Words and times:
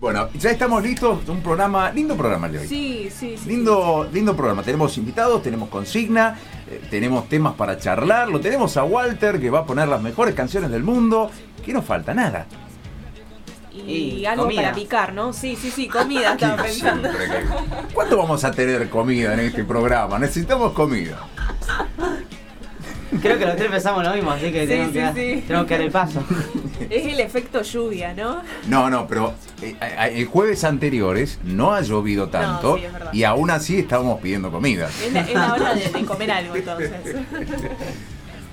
Bueno, 0.00 0.30
ya 0.34 0.50
estamos 0.50 0.82
listos. 0.82 1.28
Un 1.28 1.42
programa, 1.42 1.92
lindo 1.92 2.16
programa 2.16 2.46
el 2.46 2.52
de 2.54 2.58
hoy. 2.60 2.66
Sí, 2.68 3.10
sí, 3.14 3.36
sí. 3.36 3.48
Lindo, 3.48 4.08
lindo 4.10 4.34
programa. 4.34 4.62
Tenemos 4.62 4.96
invitados, 4.96 5.42
tenemos 5.42 5.68
consigna, 5.68 6.38
eh, 6.70 6.80
tenemos 6.90 7.28
temas 7.28 7.52
para 7.54 7.76
charlar. 7.78 8.28
Lo 8.28 8.40
tenemos 8.40 8.78
a 8.78 8.84
Walter 8.84 9.38
que 9.38 9.50
va 9.50 9.60
a 9.60 9.66
poner 9.66 9.88
las 9.88 10.00
mejores 10.00 10.34
canciones 10.34 10.70
del 10.70 10.82
mundo. 10.84 11.30
¿Qué 11.62 11.74
nos 11.74 11.84
falta? 11.84 12.14
Nada. 12.14 12.46
Y, 13.74 14.20
Y 14.20 14.26
algo 14.26 14.44
comida. 14.44 14.62
para 14.62 14.74
picar, 14.74 15.12
¿no? 15.12 15.34
Sí, 15.34 15.54
sí, 15.54 15.70
sí, 15.70 15.86
comida 15.86 16.32
estaba 16.40 16.62
pensando. 16.62 17.10
¿Cuándo 17.92 18.16
vamos 18.16 18.42
a 18.44 18.50
tener 18.52 18.88
comida 18.88 19.34
en 19.34 19.40
este 19.40 19.64
programa? 19.64 20.18
Necesitamos 20.18 20.72
comida. 20.72 21.18
Creo 23.20 23.38
que 23.38 23.44
los 23.44 23.56
tres 23.56 23.70
pensamos 23.70 24.02
lo 24.02 24.14
mismo, 24.14 24.30
así 24.30 24.50
que 24.50 24.62
Sí, 24.62 24.66
tenemos, 24.68 24.88
sí, 24.88 24.94
que 25.14 25.42
tenemos 25.46 25.66
que 25.66 25.74
dar 25.74 25.82
el 25.82 25.90
paso. 25.90 26.24
Es 26.90 27.06
el 27.06 27.20
efecto 27.20 27.62
lluvia, 27.62 28.14
¿no? 28.14 28.42
No, 28.68 28.90
no, 28.90 29.06
pero 29.06 29.34
eh, 29.62 29.76
el 30.14 30.26
jueves 30.26 30.64
anteriores 30.64 31.38
no 31.44 31.74
ha 31.74 31.80
llovido 31.82 32.28
tanto 32.28 32.76
sí, 32.76 32.84
y 33.12 33.24
aún 33.24 33.50
así 33.50 33.78
estábamos 33.78 34.20
pidiendo 34.20 34.50
comida. 34.50 34.88
Es 35.04 35.12
la, 35.12 35.20
es 35.20 35.34
la 35.34 35.54
hora 35.54 35.74
de, 35.74 35.88
de 35.88 36.04
comer 36.04 36.30
algo 36.30 36.56
entonces. 36.56 36.92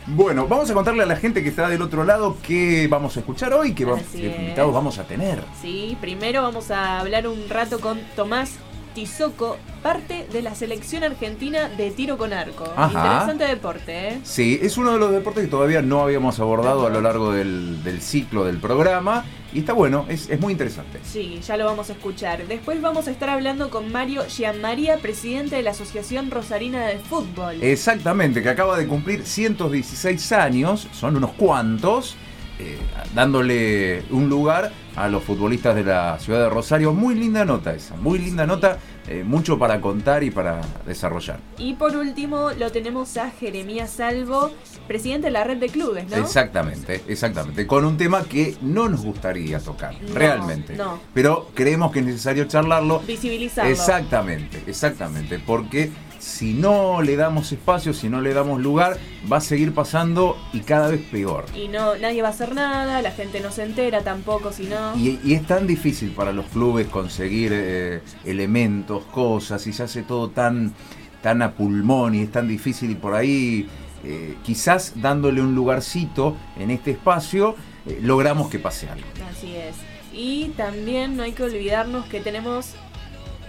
Bueno, 0.09 0.47
vamos 0.47 0.69
a 0.69 0.73
contarle 0.73 1.03
a 1.03 1.05
la 1.05 1.17
gente 1.17 1.43
que 1.43 1.49
está 1.49 1.67
del 1.67 1.81
otro 1.81 2.05
lado 2.05 2.37
qué 2.41 2.87
vamos 2.89 3.17
a 3.17 3.19
escuchar 3.19 3.53
hoy, 3.53 3.73
qué, 3.73 3.83
invitados 3.83 4.73
vamos 4.73 4.97
a 4.99 5.03
tener. 5.03 5.43
Sí, 5.61 5.97
primero 5.99 6.41
vamos 6.41 6.71
a 6.71 6.99
hablar 6.99 7.27
un 7.27 7.49
rato 7.49 7.81
con 7.81 7.99
Tomás 8.15 8.53
Tizoco, 8.97 9.57
parte 9.83 10.25
de 10.33 10.41
la 10.41 10.55
selección 10.55 11.03
argentina 11.03 11.69
de 11.69 11.91
tiro 11.91 12.17
con 12.17 12.33
arco. 12.33 12.63
Ajá. 12.75 12.87
Interesante 12.87 13.43
deporte, 13.43 14.07
¿eh? 14.07 14.19
Sí, 14.23 14.57
es 14.59 14.75
uno 14.75 14.93
de 14.93 14.97
los 14.97 15.11
deportes 15.11 15.43
que 15.43 15.51
todavía 15.51 15.83
no 15.83 16.01
habíamos 16.01 16.39
abordado 16.39 16.87
a 16.87 16.89
lo 16.89 16.99
largo 16.99 17.31
del, 17.31 17.83
del 17.83 18.01
ciclo 18.01 18.43
del 18.43 18.57
programa 18.57 19.23
y 19.53 19.59
está 19.59 19.73
bueno, 19.73 20.07
es, 20.09 20.31
es 20.31 20.39
muy 20.39 20.51
interesante. 20.51 20.99
Sí, 21.03 21.39
ya 21.45 21.57
lo 21.57 21.65
vamos 21.65 21.91
a 21.91 21.93
escuchar. 21.93 22.47
Después 22.47 22.81
vamos 22.81 23.07
a 23.07 23.11
estar 23.11 23.29
hablando 23.29 23.69
con 23.69 23.91
Mario 23.91 24.25
Gianmaria, 24.27 24.97
presidente 24.97 25.57
de 25.57 25.61
la 25.61 25.71
Asociación 25.71 26.31
Rosarina 26.31 26.87
de 26.87 26.97
Fútbol. 26.97 27.61
Exactamente, 27.61 28.41
que 28.41 28.49
acaba 28.49 28.79
de 28.79 28.87
cumplir 28.87 29.27
116 29.27 30.31
años, 30.31 30.87
son 30.91 31.17
unos 31.17 31.33
cuantos, 31.33 32.15
eh, 32.57 32.79
dándole 33.13 34.01
un 34.09 34.27
lugar 34.27 34.71
a 34.97 35.07
los 35.07 35.23
futbolistas 35.23 35.75
de 35.75 35.83
la 35.83 36.17
ciudad 36.19 36.41
de 36.41 36.49
Rosario. 36.49 36.91
Muy 36.91 37.15
linda 37.15 37.45
nota 37.45 37.73
esa, 37.73 37.95
muy 37.95 38.17
linda 38.19 38.45
nota, 38.47 38.79
eh, 39.07 39.23
mucho 39.23 39.57
para 39.57 39.79
contar 39.79 40.23
y 40.23 40.31
para 40.31 40.59
desarrollar. 40.85 41.39
Y 41.57 41.75
por 41.75 41.95
último 41.95 42.49
lo 42.57 42.71
tenemos 42.71 43.15
a 43.17 43.29
Jeremías 43.29 43.91
Salvo, 43.91 44.51
presidente 44.87 45.27
de 45.27 45.31
la 45.31 45.43
red 45.43 45.57
de 45.57 45.69
clubes, 45.69 46.09
¿no? 46.09 46.17
Exactamente, 46.17 47.03
exactamente, 47.07 47.67
con 47.67 47.85
un 47.85 47.95
tema 47.95 48.23
que 48.23 48.57
no 48.61 48.89
nos 48.89 49.05
gustaría 49.05 49.59
tocar, 49.59 49.93
No, 50.01 50.15
realmente. 50.15 50.75
no. 50.75 50.99
Pero 51.13 51.51
creemos 51.53 51.91
que 51.91 51.99
es 51.99 52.05
necesario 52.05 52.45
charlarlo. 52.45 52.99
Visibilizarlo. 53.01 53.71
Exactamente, 53.71 54.63
exactamente, 54.65 55.39
porque 55.39 55.91
si 56.27 56.53
no 56.53 57.01
le 57.01 57.15
damos 57.15 57.51
espacio, 57.53 57.93
si 57.93 58.09
no 58.09 58.19
le 58.19 58.33
damos 58.33 58.61
lugar, 58.61 58.97
va 59.31 59.37
a 59.37 59.41
seguir 59.41 59.73
pasando 59.73 60.37
y 60.51 60.59
cada 60.59 60.89
vez 60.89 61.01
peor. 61.09 61.45
Y 61.55 61.69
no, 61.69 61.95
nadie 61.95 62.21
va 62.21 62.27
a 62.27 62.31
hacer 62.31 62.53
nada, 62.53 63.01
la 63.01 63.11
gente 63.11 63.39
no 63.39 63.49
se 63.49 63.63
entera 63.63 64.01
tampoco, 64.01 64.51
si 64.51 64.65
no. 64.65 64.95
Y, 64.97 65.19
y 65.23 65.33
es 65.33 65.47
tan 65.47 65.65
difícil 65.65 66.11
para 66.11 66.33
los 66.33 66.45
clubes 66.47 66.87
conseguir 66.87 67.51
eh, 67.53 68.01
elementos, 68.25 69.05
cosas, 69.05 69.65
y 69.67 69.73
se 69.73 69.83
hace 69.83 70.03
todo 70.03 70.29
tan, 70.29 70.73
tan 71.21 71.41
a 71.41 71.53
pulmón 71.53 72.13
y 72.13 72.23
es 72.23 72.31
tan 72.31 72.47
difícil 72.47 72.91
y 72.91 72.95
por 72.95 73.13
ahí 73.15 73.69
eh, 74.03 74.35
quizás 74.43 74.93
dándole 74.95 75.41
un 75.41 75.55
lugarcito 75.55 76.35
en 76.57 76.71
este 76.71 76.91
espacio 76.91 77.55
eh, 77.85 77.99
logramos 78.01 78.49
que 78.49 78.59
pase 78.59 78.89
algo. 78.89 79.07
Así 79.31 79.55
es. 79.55 79.75
Y 80.11 80.49
también 80.57 81.15
no 81.15 81.23
hay 81.23 81.31
que 81.31 81.43
olvidarnos 81.43 82.05
que 82.07 82.19
tenemos 82.19 82.75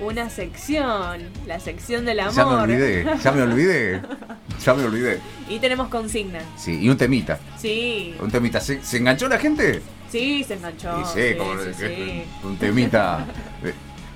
una 0.00 0.30
sección, 0.30 1.22
la 1.46 1.58
sección 1.60 2.04
del 2.04 2.20
amor. 2.20 2.34
Ya 2.34 2.44
me 2.46 2.54
olvidé, 2.54 3.06
ya 3.22 3.32
me 3.32 3.42
olvidé, 3.42 4.02
ya 4.64 4.74
me 4.74 4.84
olvidé. 4.84 5.20
Y 5.48 5.58
tenemos 5.58 5.88
consigna. 5.88 6.40
Sí, 6.56 6.78
y 6.80 6.88
un 6.88 6.96
temita, 6.96 7.38
Sí, 7.58 8.14
un 8.20 8.30
temita. 8.30 8.60
¿Se, 8.60 8.82
se 8.82 8.96
enganchó 8.98 9.28
la 9.28 9.38
gente? 9.38 9.82
sí, 10.10 10.44
se 10.44 10.54
enganchó. 10.54 11.00
Y 11.00 11.04
sí, 11.04 11.36
como 11.36 11.54
sí, 11.62 11.70
sí. 11.76 12.24
un 12.44 12.56
temita. 12.56 13.26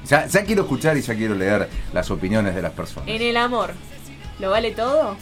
Ya, 0.09 0.27
ya 0.27 0.45
quiero 0.45 0.63
escuchar 0.63 0.97
y 0.97 1.03
ya 1.03 1.15
quiero 1.15 1.35
leer 1.35 1.69
las 1.93 2.11
opiniones 2.11 2.55
de 2.55 2.63
las 2.63 2.73
personas. 2.73 3.09
En 3.09 3.23
el 3.23 3.37
amor, 3.37 3.71
¿lo 4.41 4.51
vale 4.51 4.73
todo? 4.73 5.17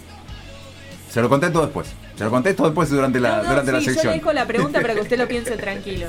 Se 1.10 1.20
lo 1.20 1.28
contesto 1.28 1.60
después. 1.62 1.88
Se 2.16 2.25
lo 2.25 2.31
contesto 2.31 2.65
después 2.65 2.88
durante 2.91 3.19
la, 3.20 3.38
No, 3.38 3.43
no, 3.43 3.49
durante 3.50 3.72
la 3.72 3.81
sí, 3.81 3.87
yo 3.87 3.93
sección. 3.93 4.12
le 4.12 4.19
dejo 4.19 4.32
la 4.32 4.47
pregunta 4.47 4.81
para 4.81 4.94
que 4.94 5.00
usted 5.00 5.19
lo 5.19 5.26
piense 5.28 5.56
tranquilo. 5.56 6.06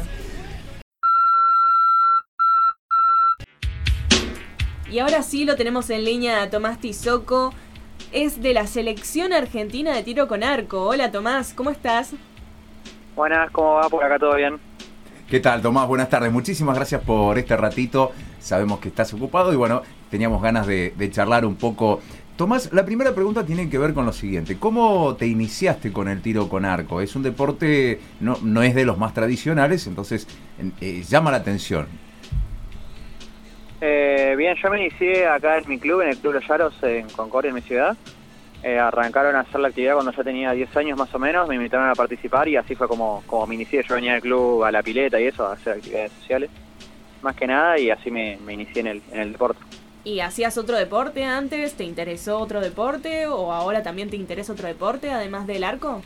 Y 4.92 5.00
ahora 5.00 5.24
sí 5.24 5.46
lo 5.46 5.56
tenemos 5.56 5.90
en 5.90 6.04
línea 6.04 6.44
a 6.44 6.50
Tomás 6.50 6.78
Tizoco. 6.78 7.54
Es 8.12 8.42
de 8.42 8.54
la 8.54 8.68
selección 8.68 9.32
argentina 9.32 9.96
de 9.96 10.04
tiro 10.04 10.28
con 10.28 10.44
arco. 10.44 10.84
Hola 10.84 11.14
Tomás, 11.14 11.54
¿cómo 11.54 11.70
estás? 11.70 12.12
Buenas, 13.16 13.50
¿cómo 13.52 13.76
va? 13.76 13.88
Por 13.88 14.04
acá 14.04 14.20
todo 14.20 14.36
bien. 14.36 14.60
¿Qué 15.30 15.40
tal, 15.40 15.62
Tomás? 15.62 15.88
Buenas 15.88 16.10
tardes. 16.10 16.30
Muchísimas 16.30 16.76
gracias 16.76 17.02
por 17.04 17.38
este 17.38 17.56
ratito. 17.56 18.12
Sabemos 18.42 18.82
que 18.82 18.90
estás 18.90 19.14
ocupado 19.14 19.54
y 19.54 19.56
bueno, 19.56 19.82
teníamos 20.10 20.42
ganas 20.42 20.68
de, 20.68 20.94
de 20.98 21.10
charlar 21.10 21.46
un 21.46 21.56
poco. 21.56 22.02
Tomás, 22.36 22.74
la 22.74 22.84
primera 22.84 23.16
pregunta 23.16 23.46
tiene 23.46 23.70
que 23.70 23.78
ver 23.78 23.94
con 23.94 24.06
lo 24.06 24.12
siguiente. 24.12 24.58
¿Cómo 24.60 25.16
te 25.16 25.26
iniciaste 25.26 25.94
con 25.94 26.10
el 26.10 26.22
tiro 26.22 26.50
con 26.50 26.66
arco? 26.66 27.00
Es 27.00 27.16
un 27.16 27.24
deporte, 27.24 28.02
no, 28.20 28.38
no 28.44 28.62
es 28.62 28.76
de 28.76 28.84
los 28.84 28.98
más 28.98 29.14
tradicionales, 29.14 29.88
entonces 29.88 30.28
eh, 30.82 31.02
llama 31.08 31.32
la 31.32 31.38
atención. 31.38 31.88
Eh, 33.84 34.36
bien, 34.38 34.56
yo 34.62 34.70
me 34.70 34.80
inicié 34.80 35.26
acá 35.28 35.58
en 35.58 35.68
mi 35.68 35.80
club, 35.80 36.02
en 36.02 36.10
el 36.10 36.18
Club 36.18 36.34
Los 36.34 36.48
Llaros, 36.48 36.76
en 36.84 37.10
Concordia, 37.10 37.50
en 37.50 37.56
mi 37.56 37.62
ciudad. 37.62 37.98
Eh, 38.62 38.78
arrancaron 38.78 39.36
a 39.36 39.40
hacer 39.40 39.60
la 39.60 39.70
actividad 39.70 39.96
cuando 39.96 40.12
ya 40.12 40.24
tenía 40.24 40.52
10 40.52 40.78
años 40.78 40.98
más 41.00 41.14
o 41.16 41.18
menos, 41.20 41.48
me 41.50 41.56
invitaron 41.56 41.90
a 41.90 41.96
participar 41.96 42.48
y 42.48 42.58
así 42.58 42.76
fue 42.76 42.88
como, 42.88 43.24
como 43.26 43.48
me 43.48 43.56
inicié. 43.56 43.84
Yo 43.84 43.96
venía 43.96 44.14
del 44.14 44.22
club 44.22 44.64
a 44.64 44.72
la 44.72 44.84
pileta 44.84 45.20
y 45.20 45.26
eso, 45.26 45.48
a 45.48 45.54
hacer 45.54 45.74
actividades 45.74 46.12
sociales, 46.12 46.52
más 47.24 47.36
que 47.36 47.48
nada, 47.48 47.80
y 47.80 47.90
así 47.90 48.12
me, 48.12 48.38
me 48.46 48.54
inicié 48.54 48.82
en 48.82 48.88
el, 48.88 49.02
en 49.12 49.20
el 49.20 49.32
deporte. 49.32 49.60
¿Y 50.04 50.20
hacías 50.20 50.60
otro 50.60 50.78
deporte 50.78 51.24
antes? 51.26 51.74
¿Te 51.74 51.84
interesó 51.84 52.38
otro 52.38 52.62
deporte? 52.62 53.26
¿O 53.26 53.52
ahora 53.52 53.82
también 53.82 54.12
te 54.12 54.16
interesa 54.16 54.54
otro 54.54 54.68
deporte 54.68 55.12
además 55.12 55.48
del 55.48 55.64
arco? 55.64 56.04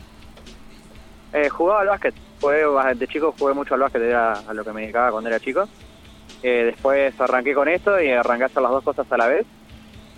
Eh, 1.34 1.50
jugaba 1.50 1.82
al 1.82 1.88
básquet, 1.88 2.14
jugué, 2.40 2.64
de 2.94 3.06
chico 3.06 3.34
jugué 3.38 3.52
mucho 3.52 3.74
al 3.74 3.80
básquet, 3.80 4.00
era 4.00 4.32
a 4.32 4.54
lo 4.54 4.64
que 4.64 4.72
me 4.72 4.80
dedicaba 4.82 5.10
cuando 5.10 5.28
era 5.28 5.40
chico. 5.40 5.68
Eh, 6.42 6.64
después 6.66 7.18
arranqué 7.20 7.54
con 7.54 7.68
esto 7.68 8.00
y 8.00 8.10
arranqué 8.10 8.44
a 8.44 8.46
hacer 8.46 8.62
las 8.62 8.72
dos 8.72 8.84
cosas 8.84 9.10
a 9.10 9.16
la 9.16 9.26
vez. 9.26 9.46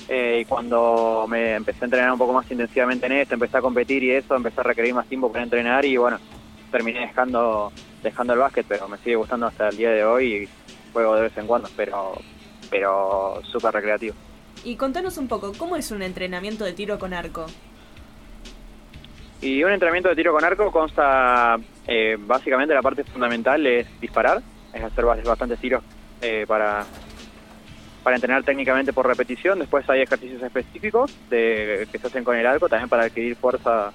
Eh, 0.08 0.40
y 0.42 0.44
cuando 0.46 1.26
me 1.28 1.54
empecé 1.54 1.80
a 1.82 1.84
entrenar 1.84 2.12
un 2.12 2.18
poco 2.18 2.32
más 2.32 2.50
intensivamente 2.50 3.06
en 3.06 3.12
esto, 3.12 3.34
empecé 3.34 3.58
a 3.58 3.60
competir 3.60 4.02
y 4.02 4.12
eso, 4.12 4.34
empecé 4.34 4.60
a 4.60 4.64
requerir 4.64 4.94
más 4.94 5.06
tiempo 5.06 5.30
para 5.30 5.44
entrenar 5.44 5.84
y 5.84 5.96
bueno, 5.96 6.18
terminé 6.70 7.00
dejando 7.00 7.72
dejando 8.02 8.32
el 8.32 8.38
básquet, 8.38 8.64
pero 8.66 8.88
me 8.88 8.96
sigue 8.98 9.16
gustando 9.16 9.46
hasta 9.46 9.68
el 9.68 9.76
día 9.76 9.90
de 9.90 10.04
hoy 10.04 10.34
y 10.34 10.48
juego 10.92 11.14
de 11.16 11.22
vez 11.22 11.36
en 11.36 11.46
cuando, 11.46 11.68
pero 11.76 12.12
pero 12.70 13.42
súper 13.50 13.74
recreativo. 13.74 14.14
Y 14.64 14.76
contanos 14.76 15.18
un 15.18 15.28
poco, 15.28 15.52
¿cómo 15.58 15.76
es 15.76 15.90
un 15.90 16.02
entrenamiento 16.02 16.64
de 16.64 16.72
tiro 16.72 16.98
con 16.98 17.12
arco? 17.12 17.46
Y 19.40 19.62
un 19.62 19.72
entrenamiento 19.72 20.08
de 20.08 20.16
tiro 20.16 20.32
con 20.32 20.44
arco 20.44 20.70
consta, 20.72 21.58
eh, 21.86 22.16
básicamente 22.18 22.74
la 22.74 22.82
parte 22.82 23.04
fundamental 23.04 23.64
es 23.66 23.86
disparar, 24.00 24.42
es 24.72 24.82
hacer 24.82 25.04
bas- 25.04 25.22
bastantes 25.22 25.58
tiros 25.60 25.82
eh, 26.22 26.44
para, 26.46 26.84
para 28.02 28.16
entrenar 28.16 28.42
técnicamente 28.44 28.92
por 28.92 29.06
repetición. 29.06 29.58
Después 29.58 29.88
hay 29.88 30.02
ejercicios 30.02 30.42
específicos 30.42 31.14
de, 31.30 31.86
que 31.90 31.98
se 31.98 32.06
hacen 32.06 32.24
con 32.24 32.36
el 32.36 32.46
arco, 32.46 32.68
también 32.68 32.88
para 32.88 33.04
adquirir 33.04 33.36
fuerza 33.36 33.92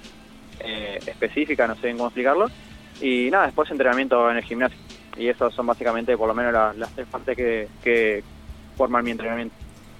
eh, 0.59 1.00
específica, 1.06 1.67
no 1.67 1.75
sé 1.75 1.88
bien 1.88 1.97
cómo 1.97 2.09
explicarlo. 2.09 2.47
Y 3.01 3.29
nada, 3.31 3.45
después 3.47 3.69
entrenamiento 3.72 4.29
en 4.29 4.38
el 4.38 4.44
gimnasio. 4.44 4.78
Y 5.17 5.28
esas 5.28 5.53
son 5.53 5.66
básicamente 5.67 6.16
por 6.17 6.28
lo 6.28 6.34
menos 6.34 6.53
la- 6.53 6.73
las 6.73 6.90
tres 6.91 7.08
partes 7.08 7.35
que, 7.37 7.67
que 7.84 8.23
forman 8.78 9.03
mi 9.03 9.11
entrenamiento. 9.11 9.55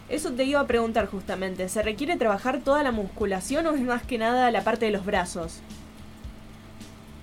Eso 0.10 0.32
te 0.34 0.44
iba 0.44 0.60
a 0.60 0.68
preguntar 0.68 1.08
justamente, 1.08 1.70
¿se 1.70 1.82
requiere 1.82 2.18
trabajar 2.18 2.60
toda 2.60 2.84
la 2.84 2.92
musculación 2.92 3.66
o 3.68 3.74
es 3.74 3.82
más 3.82 4.04
que 4.04 4.18
nada 4.18 4.52
la 4.52 4.64
parte 4.64 4.86
de 4.86 4.92
los 4.92 5.06
brazos? 5.06 5.62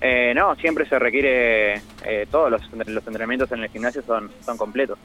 Eh, 0.01 0.33
no, 0.35 0.55
siempre 0.57 0.89
se 0.89 0.99
requiere, 0.99 1.75
eh, 2.05 2.27
todos 2.31 2.51
los, 2.51 2.63
los 2.73 3.07
entrenamientos 3.07 3.53
en 3.53 3.63
el 3.63 3.69
gimnasio 3.69 4.03
son, 4.03 4.31
son 4.45 4.57
completos. 4.57 4.99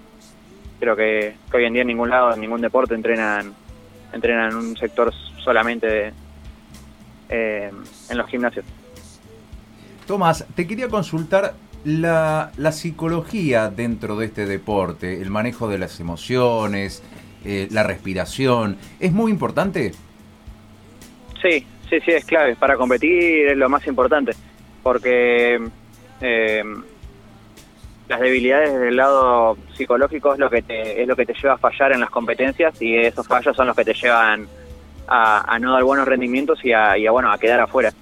Creo 0.79 0.95
que, 0.95 1.35
que 1.51 1.57
hoy 1.57 1.65
en 1.65 1.73
día 1.73 1.81
en 1.81 1.87
ningún 1.87 2.09
lado, 2.09 2.33
en 2.33 2.39
ningún 2.39 2.61
deporte 2.61 2.95
entrenan, 2.95 3.53
entrenan 4.13 4.55
un 4.55 4.77
sector 4.77 5.13
solamente 5.43 5.87
de, 5.87 6.13
eh, 7.29 7.71
en 8.09 8.17
los 8.17 8.27
gimnasios. 8.29 8.65
Tomás, 10.07 10.45
te 10.55 10.67
quería 10.67 10.87
consultar 10.87 11.55
la, 11.83 12.51
la 12.57 12.71
psicología 12.71 13.69
dentro 13.69 14.15
de 14.17 14.27
este 14.27 14.45
deporte, 14.45 15.21
el 15.21 15.29
manejo 15.29 15.67
de 15.67 15.77
las 15.77 15.99
emociones, 15.99 17.03
eh, 17.43 17.67
la 17.71 17.83
respiración. 17.83 18.77
¿Es 18.99 19.11
muy 19.11 19.31
importante? 19.31 19.91
Sí, 21.41 21.65
sí, 21.89 21.99
sí, 22.03 22.11
es 22.11 22.25
clave. 22.25 22.55
Para 22.55 22.75
competir 22.75 23.47
es 23.47 23.57
lo 23.57 23.69
más 23.69 23.85
importante. 23.87 24.33
Porque 24.85 25.59
eh, 26.21 26.63
las 28.07 28.19
debilidades 28.19 28.79
del 28.79 28.95
lado 28.95 29.57
psicológico 29.73 30.33
es 30.33 30.39
lo 30.39 30.47
que 30.47 30.61
te, 30.61 31.01
es 31.01 31.07
lo 31.07 31.15
que 31.15 31.25
te 31.25 31.33
lleva 31.33 31.55
a 31.55 31.57
fallar 31.57 31.93
en 31.93 32.01
las 32.01 32.11
competencias 32.11 32.79
y 32.79 32.95
esos 32.95 33.27
fallos 33.27 33.55
son 33.55 33.65
los 33.65 33.75
que 33.75 33.83
te 33.83 33.95
llevan 33.95 34.47
a, 35.07 35.57
no 35.59 35.73
dar 35.73 35.83
buenos 35.83 36.07
rendimientos 36.07 36.63
y 36.63 36.71
a, 36.71 36.99
y 36.99 37.07
a, 37.07 37.11
bueno 37.11 37.31
a 37.31 37.39
quedar 37.39 37.61
afuera. 37.61 37.93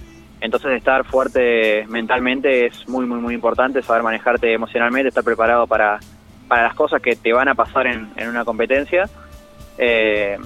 Entonces 0.41 0.71
estar 0.73 1.05
fuerte 1.05 1.85
mentalmente 1.87 2.65
es 2.65 2.85
muy 2.89 3.05
muy 3.05 3.21
muy 3.21 3.33
importante, 3.33 3.81
saber 3.81 4.03
manejarte 4.03 4.51
emocionalmente, 4.51 5.07
estar 5.07 5.23
preparado 5.23 5.67
para, 5.67 6.01
para 6.49 6.63
las 6.63 6.75
cosas 6.75 7.01
que 7.01 7.15
te 7.15 7.31
van 7.31 7.47
a 7.47 7.55
pasar 7.55 7.87
en, 7.87 8.09
en 8.17 8.27
una 8.27 8.43
competencia. 8.43 9.09
Eh, 9.77 10.37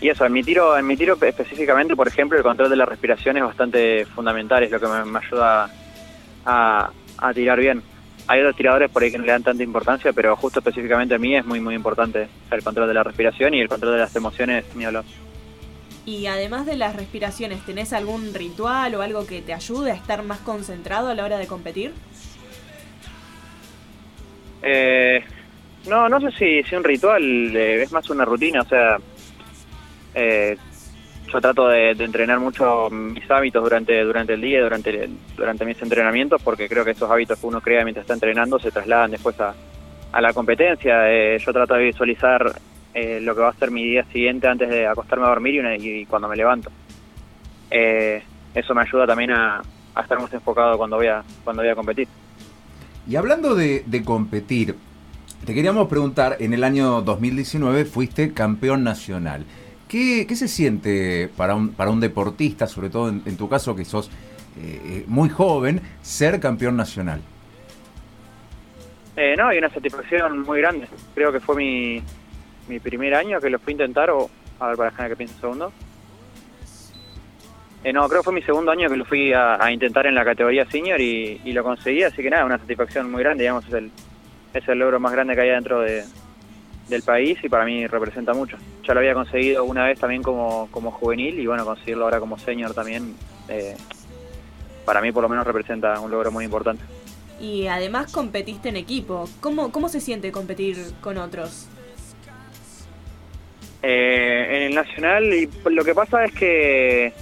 y 0.00 0.08
eso, 0.08 0.24
en 0.24 0.32
mi 0.32 0.42
tiro, 0.42 0.78
en 0.78 0.86
mi 0.86 0.96
tiro 0.96 1.18
específicamente, 1.20 1.94
por 1.94 2.08
ejemplo, 2.08 2.38
el 2.38 2.44
control 2.44 2.70
de 2.70 2.76
la 2.76 2.86
respiración 2.86 3.36
es 3.36 3.42
bastante 3.42 4.06
fundamental, 4.06 4.62
es 4.62 4.70
lo 4.70 4.80
que 4.80 4.86
me, 4.86 5.18
ayuda 5.18 5.70
a, 6.46 6.90
tirar 7.34 7.60
bien. 7.60 7.82
Hay 8.26 8.40
otros 8.40 8.56
tiradores 8.56 8.90
por 8.90 9.02
ahí 9.02 9.10
que 9.10 9.18
no 9.18 9.24
le 9.24 9.32
dan 9.32 9.42
tanta 9.42 9.62
importancia, 9.62 10.12
pero 10.14 10.36
justo 10.36 10.60
específicamente 10.60 11.14
a 11.14 11.18
mí 11.18 11.36
es 11.36 11.44
muy 11.44 11.60
muy 11.60 11.74
importante 11.74 12.28
el 12.50 12.62
control 12.62 12.88
de 12.88 12.94
la 12.94 13.02
respiración 13.02 13.52
y 13.54 13.60
el 13.60 13.68
control 13.68 13.92
de 13.92 13.98
las 13.98 14.16
emociones, 14.16 14.64
ni 14.74 14.84
hablar. 14.84 15.04
Y 16.06 16.26
además 16.26 16.64
de 16.64 16.76
las 16.76 16.96
respiraciones, 16.96 17.64
¿tenés 17.66 17.92
algún 17.92 18.32
ritual 18.32 18.94
o 18.94 19.02
algo 19.02 19.26
que 19.26 19.42
te 19.42 19.52
ayude 19.52 19.90
a 19.90 19.94
estar 19.94 20.22
más 20.22 20.38
concentrado 20.38 21.08
a 21.08 21.14
la 21.14 21.24
hora 21.24 21.36
de 21.36 21.46
competir? 21.46 21.92
Eh, 24.62 25.22
no, 25.88 26.08
no 26.08 26.20
sé 26.20 26.30
si 26.38 26.58
es 26.58 26.72
un 26.72 26.84
ritual, 26.84 27.22
eh, 27.54 27.82
es 27.82 27.92
más 27.92 28.08
una 28.10 28.24
rutina, 28.24 28.62
o 28.62 28.68
sea, 28.68 28.98
eh, 30.14 30.56
yo 31.32 31.40
trato 31.40 31.68
de, 31.68 31.90
entrenar 31.90 32.40
mucho 32.40 32.88
mis 32.90 33.30
hábitos 33.30 33.62
durante 33.62 34.02
durante 34.02 34.34
el 34.34 34.40
día, 34.40 34.62
durante 34.62 35.08
durante 35.36 35.64
mis 35.64 35.80
entrenamientos, 35.80 36.42
porque 36.42 36.68
creo 36.68 36.84
que 36.84 36.90
esos 36.92 37.10
hábitos 37.10 37.38
que 37.38 37.46
uno 37.46 37.60
crea 37.60 37.84
mientras 37.84 38.04
está 38.04 38.14
entrenando 38.14 38.58
se 38.58 38.70
trasladan 38.70 39.12
después 39.12 39.38
a, 39.40 39.54
a 40.12 40.20
la 40.20 40.32
competencia. 40.32 41.10
Eh, 41.10 41.38
yo 41.38 41.52
trato 41.52 41.74
de 41.74 41.84
visualizar 41.84 42.52
eh, 42.94 43.20
lo 43.20 43.34
que 43.34 43.40
va 43.40 43.50
a 43.50 43.54
ser 43.54 43.70
mi 43.70 43.84
día 43.84 44.04
siguiente 44.12 44.48
antes 44.48 44.68
de 44.68 44.86
acostarme 44.86 45.26
a 45.26 45.28
dormir 45.28 45.62
y, 45.80 46.04
cuando 46.06 46.28
me 46.28 46.36
levanto. 46.36 46.70
Eso 47.70 48.74
me 48.74 48.82
ayuda 48.82 49.06
también 49.06 49.30
a, 49.30 49.62
estar 50.00 50.18
más 50.18 50.32
enfocado 50.32 50.78
cuando 50.78 50.96
voy 50.96 51.08
a 51.08 51.22
cuando 51.44 51.62
voy 51.62 51.70
a 51.70 51.74
competir. 51.74 52.08
Y 53.06 53.16
hablando 53.16 53.54
de 53.54 54.02
competir, 54.04 54.74
te 55.44 55.54
queríamos 55.54 55.88
preguntar, 55.88 56.36
en 56.40 56.52
el 56.52 56.62
año 56.62 57.00
2019 57.00 57.86
fuiste 57.86 58.34
campeón 58.34 58.84
nacional. 58.84 59.46
¿Qué, 59.90 60.24
se 60.36 60.46
siente 60.46 61.28
para 61.36 61.56
un, 61.56 61.72
para 61.72 61.90
un 61.90 61.98
deportista, 61.98 62.68
sobre 62.68 62.90
todo 62.90 63.08
en, 63.08 63.36
tu 63.36 63.48
caso 63.48 63.74
que 63.74 63.84
sos 63.84 64.08
eh, 64.56 65.02
muy 65.08 65.28
joven, 65.28 65.80
ser 66.00 66.38
campeón 66.38 66.76
nacional? 66.76 67.20
Eh, 69.16 69.34
no, 69.36 69.48
hay 69.48 69.58
una 69.58 69.68
satisfacción 69.68 70.42
muy 70.42 70.60
grande. 70.60 70.86
Creo 71.12 71.32
que 71.32 71.40
fue 71.40 71.56
mi, 71.56 72.00
mi 72.68 72.78
primer 72.78 73.16
año 73.16 73.40
que 73.40 73.50
lo 73.50 73.58
fui 73.58 73.72
a 73.72 73.74
intentar, 73.74 74.10
o 74.10 74.30
a 74.60 74.68
ver, 74.68 74.76
para 74.76 75.08
que 75.08 75.16
piense 75.16 75.34
un 75.34 75.40
segundo. 75.40 75.72
Eh, 77.82 77.92
no, 77.92 78.08
creo 78.08 78.20
que 78.20 78.26
fue 78.26 78.34
mi 78.34 78.42
segundo 78.42 78.70
año 78.70 78.88
que 78.88 78.96
lo 78.96 79.04
fui 79.04 79.32
a, 79.32 79.72
intentar 79.72 80.06
en 80.06 80.14
la 80.14 80.24
categoría 80.24 80.70
senior 80.70 81.00
y, 81.00 81.40
y, 81.44 81.52
lo 81.52 81.64
conseguí, 81.64 82.04
así 82.04 82.22
que 82.22 82.30
nada, 82.30 82.44
una 82.44 82.58
satisfacción 82.58 83.10
muy 83.10 83.24
grande, 83.24 83.42
digamos, 83.42 83.66
es 83.66 83.74
el, 83.74 83.90
es 84.54 84.68
el 84.68 84.78
logro 84.78 85.00
más 85.00 85.10
grande 85.10 85.34
que 85.34 85.40
hay 85.40 85.48
dentro 85.48 85.80
de, 85.80 86.04
del 86.90 87.02
país 87.02 87.38
y 87.42 87.48
para 87.48 87.64
mí 87.64 87.86
representa 87.86 88.34
mucho. 88.34 88.56
Ya 88.86 88.94
lo 88.94 89.00
había 89.00 89.14
conseguido 89.14 89.64
una 89.64 89.84
vez 89.86 89.98
también 89.98 90.22
como, 90.22 90.68
como 90.70 90.90
juvenil 90.90 91.38
y 91.38 91.46
bueno, 91.46 91.64
conseguirlo 91.64 92.04
ahora 92.04 92.20
como 92.20 92.38
senior 92.38 92.74
también, 92.74 93.14
eh, 93.48 93.76
para 94.84 95.00
mí 95.00 95.12
por 95.12 95.22
lo 95.22 95.28
menos 95.28 95.46
representa 95.46 95.98
un 96.00 96.10
logro 96.10 96.30
muy 96.30 96.44
importante. 96.44 96.82
Y 97.40 97.68
además 97.68 98.12
competiste 98.12 98.68
en 98.68 98.76
equipo. 98.76 99.28
¿Cómo, 99.40 99.72
cómo 99.72 99.88
se 99.88 100.00
siente 100.00 100.30
competir 100.30 100.76
con 101.00 101.16
otros? 101.16 101.68
Eh, 103.82 104.46
en 104.50 104.62
el 104.64 104.74
nacional 104.74 105.32
y 105.32 105.48
lo 105.70 105.82
que 105.82 105.94
pasa 105.94 106.24
es 106.26 106.32
que 106.32 107.14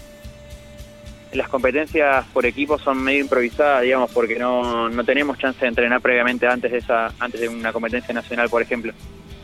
las 1.33 1.49
competencias 1.49 2.27
por 2.33 2.47
equipo 2.47 2.79
son 2.79 3.03
medio 3.03 3.21
improvisadas, 3.21 3.83
digamos, 3.83 4.11
porque 4.11 4.39
no, 4.39 4.89
no 4.89 5.05
tenemos 5.05 5.39
chance 5.39 5.61
de 5.61 5.69
entrenar 5.69 6.01
previamente 6.01 6.47
antes 6.47 6.73
de 6.73 6.79
esa 6.79 7.13
antes 7.21 7.41
de 7.41 7.49
una 7.49 7.73
competencia 7.73 8.13
nacional, 8.13 8.49
por 8.49 8.63
ejemplo. 8.63 8.93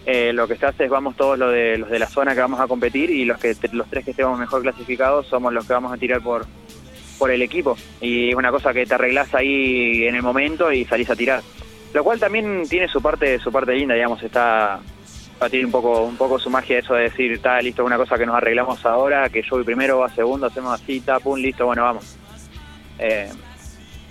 Eh, 0.06 0.32
lo 0.34 0.46
que 0.46 0.56
se 0.56 0.66
hace 0.66 0.84
es 0.84 0.90
vamos 0.90 1.16
todos 1.16 1.38
los 1.38 1.50
de, 1.50 1.78
los 1.78 1.88
de 1.88 1.98
la 1.98 2.06
zona 2.06 2.34
que 2.34 2.40
vamos 2.40 2.60
a 2.60 2.66
competir 2.66 3.10
y 3.10 3.24
los 3.24 3.38
que 3.38 3.56
los 3.72 3.88
tres 3.88 4.04
que 4.04 4.10
estemos 4.10 4.38
mejor 4.38 4.60
clasificados 4.62 5.26
somos 5.26 5.52
los 5.52 5.66
que 5.66 5.72
vamos 5.72 5.92
a 5.92 5.96
tirar 5.96 6.20
por, 6.20 6.44
por 7.18 7.30
el 7.30 7.40
equipo. 7.40 7.76
Y 8.00 8.30
es 8.30 8.34
una 8.34 8.50
cosa 8.50 8.72
que 8.72 8.84
te 8.84 8.94
arreglás 8.94 9.34
ahí 9.34 10.06
en 10.06 10.14
el 10.14 10.22
momento 10.22 10.70
y 10.72 10.84
salís 10.84 11.08
a 11.08 11.16
tirar. 11.16 11.42
Lo 11.94 12.04
cual 12.04 12.20
también 12.20 12.64
tiene 12.68 12.88
su 12.88 13.00
parte 13.00 13.38
su 13.38 13.50
parte 13.50 13.74
linda, 13.74 13.94
digamos, 13.94 14.22
está 14.22 14.80
tiene 15.50 15.66
un 15.66 15.72
poco 15.72 16.04
un 16.04 16.16
poco 16.16 16.38
su 16.38 16.48
magia 16.48 16.78
eso 16.78 16.94
de 16.94 17.04
decir, 17.04 17.32
está 17.32 17.60
listo, 17.60 17.84
una 17.84 17.96
cosa 17.96 18.16
que 18.16 18.26
nos 18.26 18.34
arreglamos 18.34 18.84
ahora, 18.86 19.28
que 19.28 19.42
yo 19.42 19.56
voy 19.56 19.64
primero, 19.64 19.98
va 19.98 20.08
segundo, 20.08 20.46
hacemos 20.46 20.72
así, 20.72 21.02
pum, 21.22 21.38
listo, 21.38 21.66
bueno, 21.66 21.82
vamos. 21.82 22.16
Eh, 22.98 23.28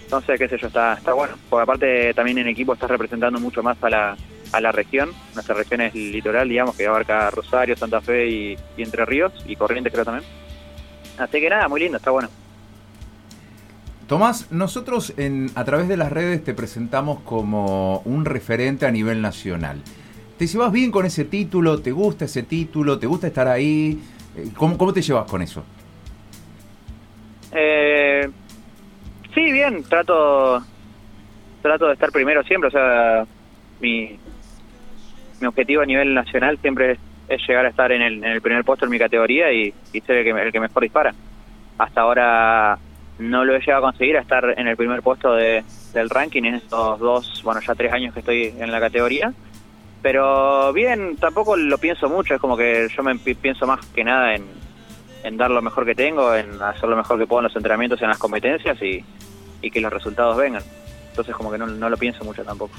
entonces, 0.03 0.37
qué 0.37 0.47
sé 0.47 0.57
yo, 0.59 0.67
está, 0.67 0.93
está 0.93 1.13
bueno, 1.13 1.33
porque 1.49 1.63
aparte 1.63 2.13
también 2.13 2.37
en 2.37 2.47
equipo 2.47 2.73
estás 2.73 2.91
representando 2.91 3.39
mucho 3.39 3.63
más 3.63 3.81
a 3.83 3.89
la, 3.89 4.17
a 4.53 4.61
la 4.61 4.71
región. 4.71 5.11
Nuestra 5.33 5.55
región 5.55 5.81
es 5.81 5.93
litoral, 5.93 6.47
digamos, 6.47 6.77
que 6.77 6.87
abarca 6.87 7.29
Rosario, 7.31 7.75
Santa 7.75 7.99
Fe 7.99 8.29
y, 8.29 8.57
Entre 8.77 9.03
Ríos, 9.05 9.33
y 9.45 9.55
Corrientes 9.55 9.91
creo 9.91 10.05
también. 10.05 10.25
Así 11.17 11.41
que 11.41 11.49
nada, 11.49 11.67
muy 11.67 11.81
lindo, 11.81 11.97
está 11.97 12.11
bueno. 12.11 12.29
Tomás, 14.07 14.51
nosotros 14.51 15.13
en, 15.17 15.49
a 15.55 15.63
través 15.65 15.87
de 15.87 15.97
las 15.97 16.11
redes 16.11 16.43
te 16.43 16.53
presentamos 16.53 17.21
como 17.21 17.99
un 18.05 18.25
referente 18.25 18.85
a 18.85 18.91
nivel 18.91 19.21
nacional. 19.21 19.81
¿Te 20.37 20.45
llevas 20.47 20.71
bien 20.71 20.91
con 20.91 21.05
ese 21.05 21.25
título? 21.25 21.81
¿Te 21.81 21.91
gusta 21.91 22.25
ese 22.25 22.43
título? 22.43 22.99
¿Te 22.99 23.07
gusta 23.07 23.27
estar 23.27 23.47
ahí? 23.47 23.99
Eh, 24.35 24.49
¿Cómo, 24.55 24.77
cómo 24.77 24.93
te 24.93 25.01
llevas 25.01 25.29
con 25.29 25.41
eso? 25.41 25.63
Eh, 27.51 28.29
sí, 29.33 29.51
bien, 29.51 29.83
trato, 29.83 30.63
trato 31.61 31.87
de 31.87 31.93
estar 31.93 32.11
primero 32.11 32.43
siempre, 32.43 32.67
o 32.67 32.71
sea, 32.71 33.25
mi, 33.79 34.19
mi 35.39 35.47
objetivo 35.47 35.81
a 35.81 35.85
nivel 35.85 36.13
nacional 36.13 36.57
siempre 36.59 36.97
es, 37.27 37.47
llegar 37.47 37.65
a 37.65 37.69
estar 37.69 37.91
en 37.91 38.01
el, 38.01 38.41
primer 38.41 38.63
puesto 38.63 38.85
en 38.85 38.91
mi 38.91 38.99
categoría 38.99 39.51
y, 39.51 39.73
ser 40.05 40.17
el 40.17 40.23
que, 40.23 40.41
el 40.41 40.51
que 40.51 40.59
mejor 40.59 40.83
dispara. 40.83 41.13
Hasta 41.77 42.01
ahora 42.01 42.77
no 43.19 43.45
lo 43.45 43.55
he 43.55 43.59
llegado 43.59 43.85
a 43.85 43.91
conseguir, 43.91 44.17
a 44.17 44.21
estar 44.21 44.53
en 44.57 44.67
el 44.67 44.77
primer 44.77 45.01
puesto 45.01 45.33
de, 45.33 45.63
del 45.93 46.09
ranking 46.09 46.43
en 46.43 46.55
estos 46.55 46.99
dos, 46.99 47.41
bueno, 47.43 47.61
ya 47.61 47.75
tres 47.75 47.91
años 47.93 48.13
que 48.13 48.19
estoy 48.19 48.53
en 48.57 48.71
la 48.71 48.79
categoría. 48.79 49.33
Pero 50.01 50.73
bien, 50.73 51.15
tampoco 51.15 51.55
lo 51.55 51.77
pienso 51.77 52.09
mucho, 52.09 52.35
es 52.35 52.41
como 52.41 52.57
que 52.57 52.87
yo 52.95 53.03
me 53.03 53.15
pienso 53.15 53.65
más 53.65 53.85
que 53.87 54.03
nada 54.03 54.35
en, 54.35 54.43
en 55.23 55.37
dar 55.37 55.49
lo 55.49 55.61
mejor 55.61 55.85
que 55.85 55.95
tengo, 55.95 56.35
en 56.35 56.61
hacer 56.61 56.89
lo 56.89 56.97
mejor 56.97 57.17
que 57.17 57.25
puedo 57.25 57.39
en 57.39 57.45
los 57.45 57.55
entrenamientos 57.55 58.01
y 58.01 58.03
en 58.03 58.09
las 58.09 58.19
competencias 58.19 58.81
y, 58.81 59.03
y 59.61 59.71
que 59.71 59.79
los 59.79 59.93
resultados 59.93 60.35
vengan. 60.37 60.63
Entonces 61.09 61.35
como 61.35 61.51
que 61.51 61.57
no, 61.57 61.67
no 61.67 61.89
lo 61.89 61.97
pienso 61.97 62.23
mucho 62.25 62.43
tampoco. 62.43 62.75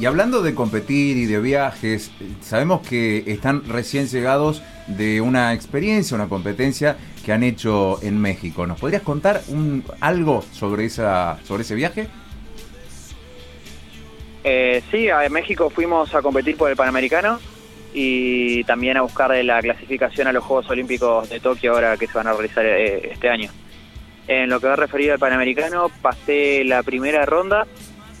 Y 0.00 0.06
hablando 0.06 0.40
de 0.40 0.54
competir 0.54 1.18
y 1.18 1.26
de 1.26 1.38
viajes, 1.40 2.10
sabemos 2.40 2.80
que 2.80 3.22
están 3.26 3.68
recién 3.68 4.06
llegados 4.06 4.62
de 4.86 5.20
una 5.20 5.52
experiencia, 5.52 6.14
una 6.14 6.26
competencia 6.26 6.96
que 7.22 7.34
han 7.34 7.42
hecho 7.42 8.02
en 8.02 8.18
México. 8.18 8.66
¿Nos 8.66 8.80
podrías 8.80 9.02
contar 9.02 9.42
un, 9.48 9.84
algo 10.00 10.42
sobre, 10.52 10.86
ese 10.86 11.74
viaje? 11.74 12.08
Eh, 14.42 14.82
sí, 14.90 15.10
a 15.10 15.28
México 15.28 15.68
fuimos 15.68 16.14
a 16.14 16.22
competir 16.22 16.56
por 16.56 16.70
el 16.70 16.76
Panamericano 16.76 17.38
y 17.92 18.64
también 18.64 18.96
a 18.96 19.02
buscar 19.02 19.32
la 19.44 19.60
clasificación 19.60 20.26
a 20.28 20.32
los 20.32 20.42
Juegos 20.42 20.70
Olímpicos 20.70 21.28
de 21.28 21.40
Tokio 21.40 21.74
ahora 21.74 21.98
que 21.98 22.06
se 22.06 22.14
van 22.14 22.26
a 22.26 22.32
realizar 22.32 22.64
eh, 22.64 23.10
este 23.12 23.28
año. 23.28 23.50
En 24.26 24.48
lo 24.48 24.60
que 24.60 24.66
va 24.66 24.76
referido 24.76 25.12
al 25.12 25.18
Panamericano, 25.18 25.90
pasé 26.00 26.64
la 26.64 26.82
primera 26.82 27.26
ronda, 27.26 27.66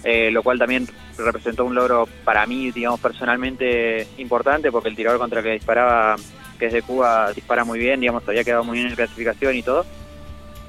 eh, 0.04 0.30
lo 0.30 0.42
cual 0.42 0.58
también 0.58 0.86
representó 1.22 1.64
un 1.64 1.74
logro 1.74 2.08
para 2.24 2.46
mí, 2.46 2.70
digamos, 2.70 3.00
personalmente 3.00 4.06
importante, 4.18 4.70
porque 4.70 4.88
el 4.88 4.96
tirador 4.96 5.18
contra 5.18 5.40
el 5.40 5.44
que 5.44 5.52
disparaba, 5.52 6.16
que 6.58 6.66
es 6.66 6.72
de 6.72 6.82
Cuba, 6.82 7.32
dispara 7.32 7.64
muy 7.64 7.78
bien, 7.78 8.00
digamos, 8.00 8.26
había 8.28 8.44
quedado 8.44 8.64
muy 8.64 8.78
bien 8.78 8.88
en 8.88 8.96
clasificación 8.96 9.56
y 9.56 9.62
todo. 9.62 9.84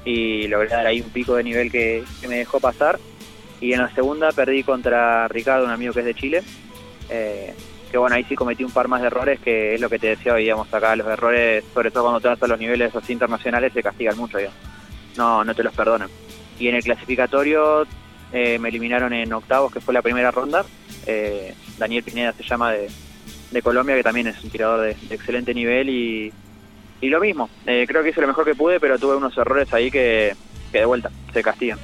Y 0.04 0.48
logré 0.48 0.68
dar 0.68 0.86
ahí 0.86 1.00
un 1.00 1.10
pico 1.10 1.36
de 1.36 1.44
nivel 1.44 1.70
que, 1.70 2.04
me 2.28 2.38
dejó 2.38 2.60
pasar. 2.60 2.98
Y 3.60 3.72
en 3.72 3.80
la 3.80 3.94
segunda 3.94 4.32
perdí 4.32 4.64
contra 4.64 5.28
Ricardo, 5.28 5.64
un 5.64 5.70
amigo 5.70 5.92
que 5.92 6.00
es 6.00 6.06
de 6.06 6.14
Chile. 6.14 6.42
Eh, 7.08 7.54
que 7.92 7.98
bueno, 7.98 8.16
ahí 8.16 8.24
sí 8.24 8.34
cometí 8.34 8.64
un 8.64 8.72
par 8.72 8.88
más 8.88 9.02
de 9.02 9.08
errores, 9.08 9.38
que 9.38 9.74
es 9.74 9.80
lo 9.80 9.90
que 9.90 9.98
te 9.98 10.08
decía 10.08 10.34
digamos, 10.34 10.72
acá 10.72 10.96
los 10.96 11.06
errores, 11.06 11.62
sobre 11.74 11.90
todo 11.90 12.04
cuando 12.04 12.20
te 12.20 12.28
vas 12.28 12.42
a 12.42 12.46
los 12.46 12.58
niveles 12.58 12.96
así 12.96 13.12
internacionales, 13.12 13.72
se 13.72 13.82
castigan 13.82 14.16
mucho, 14.16 14.38
digamos. 14.38 14.58
No, 15.16 15.44
no 15.44 15.54
te 15.54 15.62
los 15.62 15.74
perdonan. 15.74 16.08
Y 16.58 16.68
en 16.68 16.76
el 16.76 16.82
clasificatorio 16.82 17.86
eh, 18.32 18.58
me 18.58 18.70
eliminaron 18.70 19.12
en 19.12 19.32
octavos, 19.32 19.72
que 19.72 19.80
fue 19.80 19.94
la 19.94 20.02
primera 20.02 20.30
ronda. 20.30 20.64
Eh, 21.06 21.54
Daniel 21.78 22.02
Pineda 22.02 22.32
se 22.32 22.42
llama 22.42 22.72
de, 22.72 22.90
Colombia, 23.62 23.96
que 23.96 24.02
también 24.02 24.28
es 24.28 24.42
un 24.42 24.50
tirador 24.50 24.80
de, 24.80 24.96
excelente 25.10 25.52
nivel 25.52 25.90
y, 25.90 26.32
y 27.00 27.08
lo 27.08 27.20
mismo. 27.20 27.50
Eh, 27.66 27.84
creo 27.86 28.02
que 28.02 28.10
hice 28.10 28.20
lo 28.20 28.26
mejor 28.28 28.44
que 28.44 28.54
pude, 28.54 28.80
pero 28.80 28.98
tuve 28.98 29.16
unos 29.16 29.36
errores 29.36 29.72
ahí 29.74 29.90
que, 29.90 30.34
que 30.70 30.78
de 30.78 30.84
vuelta 30.86 31.10
se 31.32 31.42
castigan. 31.42 31.78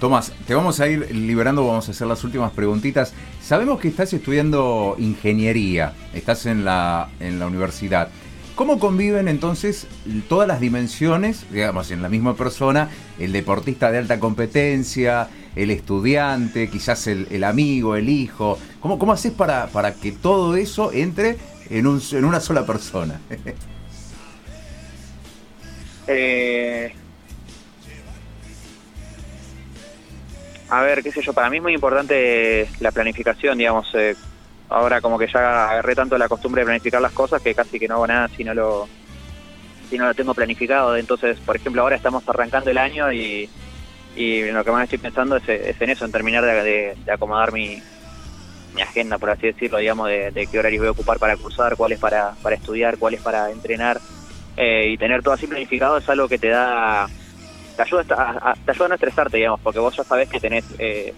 Tomás, 0.00 0.32
te 0.48 0.54
vamos 0.54 0.80
a 0.80 0.88
ir 0.88 1.14
liberando, 1.14 1.64
vamos 1.64 1.86
a 1.88 1.92
hacer 1.92 2.08
las 2.08 2.24
últimas 2.24 2.50
preguntitas. 2.50 3.14
Sabemos 3.40 3.78
que 3.78 3.86
estás 3.86 4.12
estudiando 4.12 4.96
ingeniería, 4.98 5.92
estás 6.12 6.46
en 6.46 6.64
la, 6.64 7.08
en 7.20 7.38
la 7.38 7.46
universidad. 7.46 8.08
¿Cómo 8.54 8.78
conviven 8.78 9.28
entonces 9.28 9.86
todas 10.28 10.46
las 10.46 10.60
dimensiones, 10.60 11.46
digamos, 11.50 11.90
en 11.90 12.02
la 12.02 12.08
misma 12.08 12.36
persona, 12.36 12.90
el 13.18 13.32
deportista 13.32 13.90
de 13.90 13.98
alta 13.98 14.20
competencia, 14.20 15.28
el 15.56 15.70
estudiante, 15.70 16.68
quizás 16.68 17.06
el, 17.06 17.44
amigo, 17.44 17.96
el 17.96 18.08
hijo? 18.08 18.58
¿Cómo, 18.80 18.98
cómo 18.98 19.12
haces 19.12 19.32
para, 19.32 19.68
para 19.68 19.94
que 19.94 20.12
todo 20.12 20.54
eso 20.56 20.92
entre 20.92 21.38
en, 21.70 21.86
un, 21.86 22.00
en 22.12 22.24
una 22.24 22.40
sola 22.40 22.66
persona? 22.66 23.20
Eh, 26.08 26.92
a 30.68 30.82
ver, 30.82 31.00
qué 31.02 31.12
sé 31.12 31.22
yo, 31.22 31.32
para 31.32 31.48
mí 31.48 31.58
es 31.58 31.62
muy 31.62 31.74
importante 31.74 32.68
la 32.80 32.90
planificación, 32.90 33.56
digamos. 33.56 33.86
eh, 33.94 34.16
ahora 34.72 35.00
como 35.00 35.18
que 35.18 35.26
ya 35.26 35.70
agarré 35.70 35.94
tanto 35.94 36.16
la 36.18 36.28
costumbre 36.28 36.62
de 36.62 36.66
planificar 36.66 37.00
las 37.00 37.12
cosas 37.12 37.42
que 37.42 37.54
casi 37.54 37.78
que 37.78 37.88
no 37.88 37.94
hago 37.94 38.06
nada 38.06 38.28
si 38.28 38.44
no 38.44 38.54
lo 38.54 38.88
si 39.88 39.98
no 39.98 40.06
lo 40.06 40.14
tengo 40.14 40.34
planificado. 40.34 40.96
Entonces, 40.96 41.38
por 41.40 41.56
ejemplo, 41.56 41.82
ahora 41.82 41.96
estamos 41.96 42.26
arrancando 42.26 42.70
el 42.70 42.78
año 42.78 43.12
y, 43.12 43.48
lo 44.16 44.64
que 44.64 44.70
más 44.70 44.84
estoy 44.84 44.98
pensando 44.98 45.36
es, 45.36 45.48
es 45.48 45.80
en 45.80 45.90
eso, 45.90 46.04
en 46.04 46.12
terminar 46.12 46.44
de, 46.44 46.94
acomodar 47.12 47.52
mi, 47.52 47.82
agenda, 48.80 49.18
por 49.18 49.28
así 49.28 49.48
decirlo, 49.48 49.78
digamos, 49.78 50.08
de, 50.08 50.30
de 50.30 50.46
qué 50.46 50.58
horarios 50.58 50.80
voy 50.80 50.88
a 50.88 50.92
ocupar 50.92 51.18
para 51.18 51.36
cursar, 51.36 51.76
cuáles 51.76 51.98
para, 51.98 52.32
para 52.42 52.56
estudiar, 52.56 52.96
cuáles 52.96 53.20
para 53.20 53.50
entrenar. 53.50 54.00
Eh, 54.56 54.90
y 54.90 54.98
tener 54.98 55.22
todo 55.22 55.34
así 55.34 55.46
planificado 55.46 55.96
es 55.96 56.08
algo 56.08 56.28
que 56.28 56.38
te 56.38 56.48
da 56.48 57.06
te 57.74 57.82
ayuda 57.82 58.04
a, 58.10 58.54
te 58.54 58.70
ayuda 58.70 58.88
no 58.88 58.94
estresarte 58.96 59.38
digamos 59.38 59.60
porque 59.60 59.78
vos 59.78 59.96
ya 59.96 60.04
sabés 60.04 60.28
que 60.28 60.40
tenés 60.40 60.66
eh, 60.78 61.14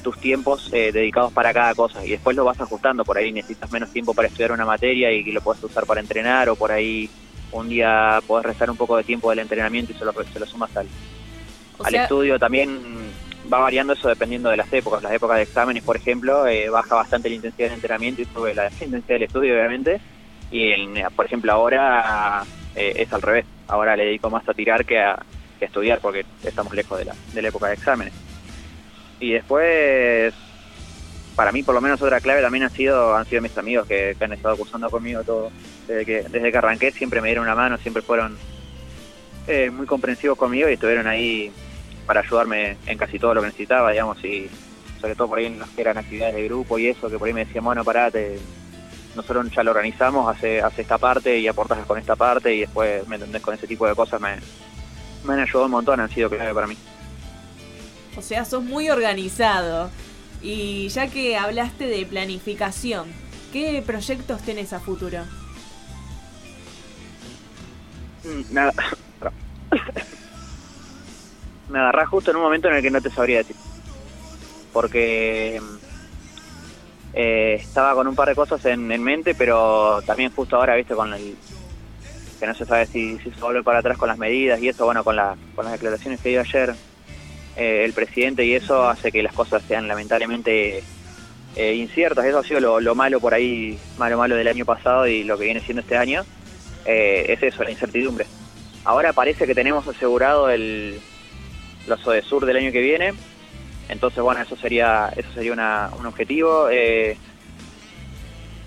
tus 0.00 0.18
tiempos 0.18 0.68
eh, 0.72 0.90
dedicados 0.92 1.32
para 1.32 1.52
cada 1.52 1.74
cosa 1.74 2.04
y 2.04 2.10
después 2.10 2.36
lo 2.36 2.44
vas 2.44 2.60
ajustando. 2.60 3.04
Por 3.04 3.18
ahí 3.18 3.32
necesitas 3.32 3.70
menos 3.70 3.90
tiempo 3.90 4.14
para 4.14 4.28
estudiar 4.28 4.52
una 4.52 4.64
materia 4.66 5.10
y 5.12 5.22
lo 5.32 5.40
puedes 5.40 5.62
usar 5.62 5.86
para 5.86 6.00
entrenar 6.00 6.48
o 6.48 6.56
por 6.56 6.72
ahí 6.72 7.08
un 7.52 7.68
día 7.68 8.20
podés 8.26 8.46
restar 8.46 8.70
un 8.70 8.76
poco 8.76 8.96
de 8.96 9.04
tiempo 9.04 9.30
del 9.30 9.40
entrenamiento 9.40 9.92
y 9.92 9.96
se 9.96 10.04
lo, 10.04 10.12
se 10.12 10.38
lo 10.40 10.46
sumas 10.46 10.76
al, 10.76 10.86
O 11.78 11.84
al 11.84 11.90
sea, 11.92 12.02
estudio. 12.04 12.38
También 12.38 12.78
va 13.52 13.58
variando 13.58 13.92
eso 13.94 14.08
dependiendo 14.08 14.50
de 14.50 14.56
las 14.56 14.72
épocas. 14.72 15.02
Las 15.02 15.12
épocas 15.12 15.36
de 15.38 15.42
exámenes 15.42 15.82
por 15.82 15.96
ejemplo 15.96 16.46
eh, 16.46 16.68
baja 16.68 16.94
bastante 16.94 17.28
la 17.28 17.34
intensidad 17.36 17.68
del 17.68 17.74
entrenamiento 17.76 18.22
y 18.22 18.26
sube 18.26 18.54
la 18.54 18.66
intensidad 18.80 19.14
del 19.16 19.22
estudio 19.24 19.54
obviamente. 19.54 20.00
Y 20.50 20.70
en- 20.72 20.94
por 21.16 21.26
ejemplo 21.26 21.52
ahora 21.52 22.44
eh, 22.76 22.92
es 22.96 23.12
al 23.12 23.22
revés. 23.22 23.46
Ahora 23.68 23.96
le 23.96 24.04
dedico 24.04 24.30
más 24.30 24.48
a 24.48 24.54
tirar 24.54 24.84
que 24.84 24.98
a, 25.00 25.20
que 25.58 25.64
a 25.64 25.68
estudiar 25.68 25.98
porque 26.00 26.24
estamos 26.44 26.72
lejos 26.74 26.98
de 26.98 27.04
la, 27.06 27.14
de 27.34 27.42
la 27.42 27.48
época 27.48 27.66
de 27.68 27.74
exámenes 27.74 28.12
y 29.20 29.32
después 29.32 30.34
para 31.36 31.52
mí 31.52 31.62
por 31.62 31.74
lo 31.74 31.80
menos 31.80 32.02
otra 32.02 32.20
clave 32.20 32.42
también 32.42 32.64
ha 32.64 32.70
sido 32.70 33.14
han 33.14 33.26
sido 33.26 33.42
mis 33.42 33.56
amigos 33.56 33.86
que, 33.86 34.16
han 34.20 34.32
estado 34.32 34.56
cursando 34.56 34.90
conmigo 34.90 35.22
todo 35.22 35.50
desde 35.86 36.04
que 36.04 36.22
desde 36.22 36.50
que 36.50 36.58
arranqué 36.58 36.90
siempre 36.90 37.20
me 37.20 37.28
dieron 37.28 37.44
una 37.44 37.54
mano 37.54 37.78
siempre 37.78 38.02
fueron 38.02 38.36
eh, 39.46 39.70
muy 39.70 39.86
comprensivos 39.86 40.36
conmigo 40.36 40.68
y 40.68 40.74
estuvieron 40.74 41.06
ahí 41.06 41.52
para 42.06 42.20
ayudarme 42.20 42.76
en 42.86 42.98
casi 42.98 43.18
todo 43.18 43.34
lo 43.34 43.40
que 43.40 43.46
necesitaba, 43.46 43.90
digamos, 43.92 44.22
y 44.24 44.50
sobre 45.00 45.14
todo 45.14 45.28
por 45.28 45.38
ahí 45.38 45.46
en 45.46 45.58
las 45.58 45.68
que 45.70 45.80
eran 45.80 45.96
actividades 45.96 46.34
de 46.34 46.44
grupo 46.44 46.78
y 46.78 46.88
eso, 46.88 47.08
que 47.08 47.18
por 47.18 47.28
ahí 47.28 47.34
me 47.34 47.44
decían, 47.44 47.64
bueno, 47.64 47.84
parate, 47.84 48.38
nosotros 49.14 49.50
ya 49.50 49.62
lo 49.62 49.70
organizamos, 49.70 50.28
hace, 50.28 50.60
hace 50.60 50.82
esta 50.82 50.98
parte 50.98 51.38
y 51.38 51.48
aportas 51.48 51.78
con 51.86 51.98
esta 51.98 52.16
parte 52.16 52.54
y 52.54 52.60
después, 52.60 53.06
¿me 53.08 53.14
entendés? 53.16 53.40
Con 53.42 53.54
ese 53.54 53.66
tipo 53.66 53.86
de 53.86 53.94
cosas 53.94 54.20
me, 54.20 54.36
me 55.24 55.34
han 55.34 55.40
ayudado 55.40 55.66
un 55.66 55.70
montón, 55.70 56.00
han 56.00 56.10
sido 56.10 56.28
clave 56.28 56.52
para 56.52 56.66
mí. 56.66 56.76
O 58.20 58.22
sea, 58.22 58.44
sos 58.44 58.64
muy 58.64 58.90
organizado. 58.90 59.96
Y 60.40 60.88
ya 60.90 61.10
que 61.10 61.36
hablaste 61.38 61.86
de 61.86 62.06
planificación, 62.06 63.20
¿qué 63.50 63.82
proyectos 63.86 64.44
tenés 64.44 64.72
a 64.72 64.80
futuro? 64.80 65.30
Mm, 68.24 68.44
Me, 68.50 68.60
aga- 68.62 68.74
me 71.68 71.78
agarrás 71.78 72.08
justo 72.10 72.30
en 72.30 72.36
un 72.36 72.42
momento 72.42 72.68
en 72.68 72.74
el 72.74 72.82
que 72.82 72.90
no 72.90 73.00
te 73.00 73.10
sabría 73.10 73.38
decir. 73.38 73.56
Porque 74.72 75.58
mm, 75.60 75.78
eh, 77.12 77.54
estaba 77.54 77.94
con 77.94 78.06
un 78.08 78.14
par 78.14 78.28
de 78.28 78.34
cosas 78.34 78.64
en, 78.66 78.90
en 78.92 79.02
mente, 79.02 79.34
pero 79.34 80.02
también 80.02 80.30
justo 80.32 80.56
ahora, 80.56 80.76
viste, 80.76 80.94
con 80.94 81.12
el 81.14 81.40
que 82.38 82.46
no 82.46 82.54
se 82.54 82.66
sabe 82.66 82.86
si, 82.86 83.18
si 83.18 83.32
se 83.32 83.40
volver 83.44 83.64
para 83.64 83.80
atrás 83.80 83.98
con 83.98 84.08
las 84.08 84.18
medidas 84.18 84.60
y 84.60 84.68
eso, 84.68 84.84
bueno, 84.86 85.04
con, 85.04 85.16
la, 85.16 85.38
con 85.54 85.64
las 85.66 85.72
declaraciones 85.72 86.20
que 86.20 86.30
dio 86.30 86.40
ayer 86.40 86.78
eh, 87.60 87.84
el 87.84 87.92
presidente 87.92 88.42
y 88.46 88.54
eso 88.54 88.88
hace 88.88 89.12
que 89.12 89.22
las 89.22 89.34
cosas 89.34 89.62
sean 89.68 89.86
lamentablemente 89.86 90.82
eh, 91.56 91.74
inciertas. 91.74 92.24
Eso 92.24 92.38
ha 92.38 92.42
sido 92.42 92.58
lo, 92.58 92.80
lo 92.80 92.94
malo 92.94 93.20
por 93.20 93.34
ahí, 93.34 93.78
malo, 93.98 94.16
malo 94.16 94.34
del 94.34 94.48
año 94.48 94.64
pasado 94.64 95.06
y 95.06 95.24
lo 95.24 95.36
que 95.36 95.44
viene 95.44 95.60
siendo 95.60 95.82
este 95.82 95.98
año. 95.98 96.24
Eh, 96.86 97.26
es 97.28 97.42
eso, 97.42 97.62
la 97.62 97.70
incertidumbre. 97.70 98.24
Ahora 98.84 99.12
parece 99.12 99.46
que 99.46 99.54
tenemos 99.54 99.86
asegurado 99.86 100.48
el 100.48 100.98
los 101.86 102.00
Sur 102.24 102.46
del 102.46 102.56
año 102.56 102.72
que 102.72 102.80
viene, 102.80 103.12
entonces 103.88 104.22
bueno, 104.22 104.40
eso 104.40 104.56
sería 104.56 105.10
eso 105.14 105.28
sería 105.34 105.52
una, 105.52 105.90
un 105.98 106.06
objetivo. 106.06 106.68
Eh, 106.70 107.18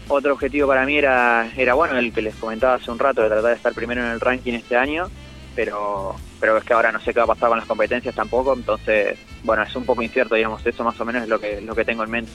otro 0.08 0.34
objetivo 0.34 0.68
para 0.68 0.86
mí 0.86 0.98
era, 0.98 1.50
era 1.58 1.74
bueno, 1.74 1.98
el 1.98 2.14
que 2.14 2.22
les 2.22 2.36
comentaba 2.36 2.76
hace 2.76 2.92
un 2.92 3.00
rato, 3.00 3.22
de 3.22 3.30
tratar 3.30 3.52
de 3.52 3.56
estar 3.56 3.74
primero 3.74 4.02
en 4.02 4.12
el 4.12 4.20
ranking 4.20 4.54
este 4.54 4.76
año, 4.76 5.10
pero 5.56 6.16
pero 6.40 6.58
es 6.58 6.64
que 6.64 6.74
ahora 6.74 6.92
no 6.92 7.00
sé 7.00 7.14
qué 7.14 7.20
va 7.20 7.26
a 7.26 7.28
pasar 7.28 7.50
con 7.50 7.58
las 7.58 7.68
competencias 7.68 8.14
tampoco, 8.14 8.54
entonces 8.54 9.18
bueno, 9.44 9.64
es 9.64 9.76
un 9.76 9.86
poco 9.86 10.02
incierto, 10.02 10.36
digamos, 10.36 10.66
eso 10.66 10.84
más 10.84 11.00
o 11.00 11.06
menos 11.06 11.24
es 11.24 11.30
lo 11.30 11.40
que, 11.40 11.62
lo 11.62 11.76
que 11.76 11.86
tengo 11.86 12.04
en 12.04 12.12
mente. 12.12 12.32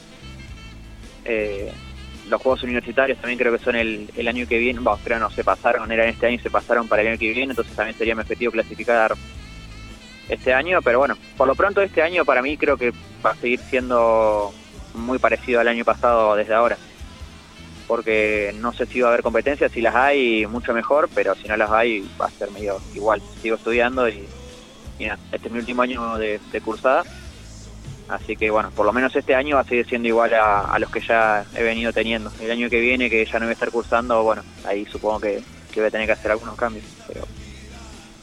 Eh, 1.25 1.71
los 2.29 2.41
Juegos 2.43 2.63
Universitarios 2.63 3.19
también 3.19 3.39
creo 3.39 3.57
que 3.57 3.65
son 3.65 3.77
el, 3.77 4.11
el 4.17 4.29
año 4.29 4.47
que 4.47 4.59
viene, 4.59 4.81
bueno, 4.81 4.99
creo 5.03 5.19
no, 5.19 5.31
se 5.31 5.45
pasaron, 5.45 5.91
eran 5.91 6.09
este 6.09 6.27
año 6.27 6.37
y 6.37 6.41
se 6.41 6.51
pasaron 6.51 6.89
para 6.89 7.03
el 7.03 7.09
año 7.09 7.19
que 7.19 7.33
viene, 7.33 7.53
entonces 7.53 7.75
también 7.75 7.97
sería 7.97 8.15
mi 8.15 8.23
objetivo 8.23 8.53
clasificar 8.53 9.15
este 10.29 10.53
año, 10.53 10.81
pero 10.83 10.99
bueno, 10.99 11.17
por 11.37 11.49
lo 11.49 11.55
pronto 11.55 11.81
este 11.81 12.03
año 12.03 12.25
para 12.25 12.43
mí 12.43 12.57
creo 12.57 12.77
que 12.77 12.93
va 13.25 13.31
a 13.31 13.37
seguir 13.37 13.61
siendo 13.61 14.53
muy 14.95 15.19
parecido 15.19 15.61
al 15.61 15.69
año 15.69 15.85
pasado 15.85 16.37
desde 16.37 16.55
ahora, 16.55 16.77
porque 17.89 18.55
no 18.61 18.73
sé 18.73 18.87
si 18.87 19.01
va 19.01 19.09
a 19.09 19.13
haber 19.13 19.23
competencias, 19.23 19.73
si 19.73 19.81
las 19.81 19.95
hay 19.95 20.47
mucho 20.47 20.75
mejor, 20.75 21.09
pero 21.15 21.35
si 21.35 21.49
no 21.49 21.57
las 21.57 21.71
hay 21.71 22.09
va 22.21 22.27
a 22.27 22.31
ser 22.31 22.51
medio 22.51 22.79
igual, 22.95 23.21
sigo 23.43 23.57
estudiando 23.57 24.09
y, 24.09 24.29
y 24.99 25.07
nada, 25.07 25.19
este 25.33 25.49
es 25.49 25.53
mi 25.53 25.59
último 25.59 25.83
año 25.83 26.19
de, 26.19 26.39
cursada, 26.65 27.03
Así 28.09 28.37
que 28.37 28.51
bueno, 28.51 28.71
por 28.71 28.87
lo 28.87 28.93
menos 28.93 29.15
este 29.17 29.35
año 29.35 29.57
va 29.57 29.63
a 29.63 29.65
seguir 29.65 29.87
siendo 29.87 30.09
igual 30.09 30.33
a, 30.35 30.61
a 30.61 30.79
los 30.79 30.91
que 30.91 31.01
ya 31.01 31.45
he 31.55 31.63
venido 31.63 31.93
teniendo. 31.93 32.33
El 32.41 32.51
año 32.51 32.71
que 32.71 32.81
viene, 32.81 33.11
que 33.11 33.25
ya 33.27 33.39
no 33.39 33.45
voy 33.45 33.51
a 33.51 33.53
estar 33.53 33.71
cursando, 33.71 34.23
bueno, 34.23 34.43
ahí 34.65 34.87
supongo 34.87 35.21
que, 35.21 35.43
que 35.73 35.81
voy 35.81 35.89
a 35.89 35.91
tener 35.91 36.07
que 36.07 36.13
hacer 36.13 36.31
algunos 36.31 36.57
cambios. 36.57 36.87
Pero 37.07 37.27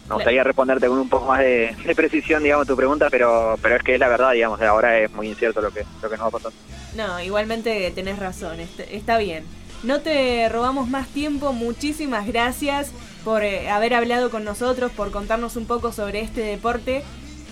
me 0.09 0.15
gustaría 0.15 0.43
responderte 0.43 0.87
con 0.87 0.99
un 0.99 1.09
poco 1.09 1.25
más 1.25 1.39
de, 1.39 1.75
de 1.83 1.95
precisión, 1.95 2.43
digamos, 2.43 2.67
tu 2.67 2.75
pregunta, 2.75 3.07
pero 3.09 3.57
pero 3.61 3.75
es 3.75 3.83
que 3.83 3.95
es 3.95 3.99
la 3.99 4.07
verdad, 4.07 4.31
digamos, 4.33 4.61
ahora 4.61 4.99
es 4.99 5.11
muy 5.11 5.27
incierto 5.29 5.61
lo 5.61 5.71
que, 5.71 5.83
lo 6.01 6.09
que 6.09 6.15
nos 6.17 6.25
va 6.25 6.27
a 6.27 6.31
pasar. 6.31 6.51
No, 6.95 7.19
igualmente 7.21 7.91
tenés 7.95 8.19
razón, 8.19 8.59
est- 8.59 8.79
está 8.91 9.17
bien. 9.17 9.43
No 9.83 10.01
te 10.01 10.47
robamos 10.49 10.87
más 10.89 11.07
tiempo, 11.09 11.53
muchísimas 11.53 12.25
gracias 12.27 12.91
por 13.23 13.43
eh, 13.43 13.69
haber 13.69 13.93
hablado 13.93 14.29
con 14.29 14.43
nosotros, 14.43 14.91
por 14.91 15.11
contarnos 15.11 15.55
un 15.57 15.65
poco 15.65 15.91
sobre 15.91 16.21
este 16.21 16.41
deporte 16.41 17.03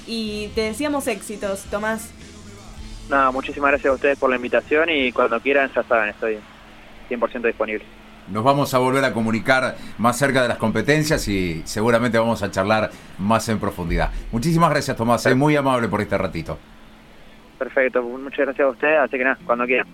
y 0.07 0.47
te 0.55 0.61
deseamos 0.61 1.07
éxitos, 1.07 1.63
Tomás. 1.71 2.09
Nada, 3.09 3.31
muchísimas 3.31 3.71
gracias 3.71 3.91
a 3.91 3.95
ustedes 3.95 4.17
por 4.17 4.29
la 4.29 4.35
invitación 4.37 4.89
y 4.89 5.11
cuando 5.11 5.39
quieran, 5.41 5.69
ya 5.75 5.83
saben, 5.83 6.09
estoy 6.09 6.37
100% 7.09 7.41
disponible. 7.47 7.83
Nos 8.29 8.43
vamos 8.43 8.73
a 8.73 8.77
volver 8.77 9.03
a 9.03 9.13
comunicar 9.13 9.75
más 9.97 10.17
cerca 10.17 10.41
de 10.41 10.47
las 10.47 10.57
competencias 10.57 11.27
y 11.27 11.61
seguramente 11.65 12.17
vamos 12.17 12.41
a 12.43 12.51
charlar 12.51 12.89
más 13.17 13.47
en 13.49 13.59
profundidad. 13.59 14.11
Muchísimas 14.31 14.69
gracias, 14.69 14.95
Tomás. 14.95 15.25
Es 15.25 15.35
muy 15.35 15.55
amable 15.55 15.87
por 15.87 16.01
este 16.01 16.17
ratito. 16.17 16.57
Perfecto, 17.59 18.01
muchas 18.01 18.39
gracias 18.39 18.65
a 18.65 18.69
ustedes, 18.69 18.99
así 18.99 19.17
que 19.17 19.23
nada, 19.23 19.37
cuando 19.45 19.65
quieran. 19.65 19.87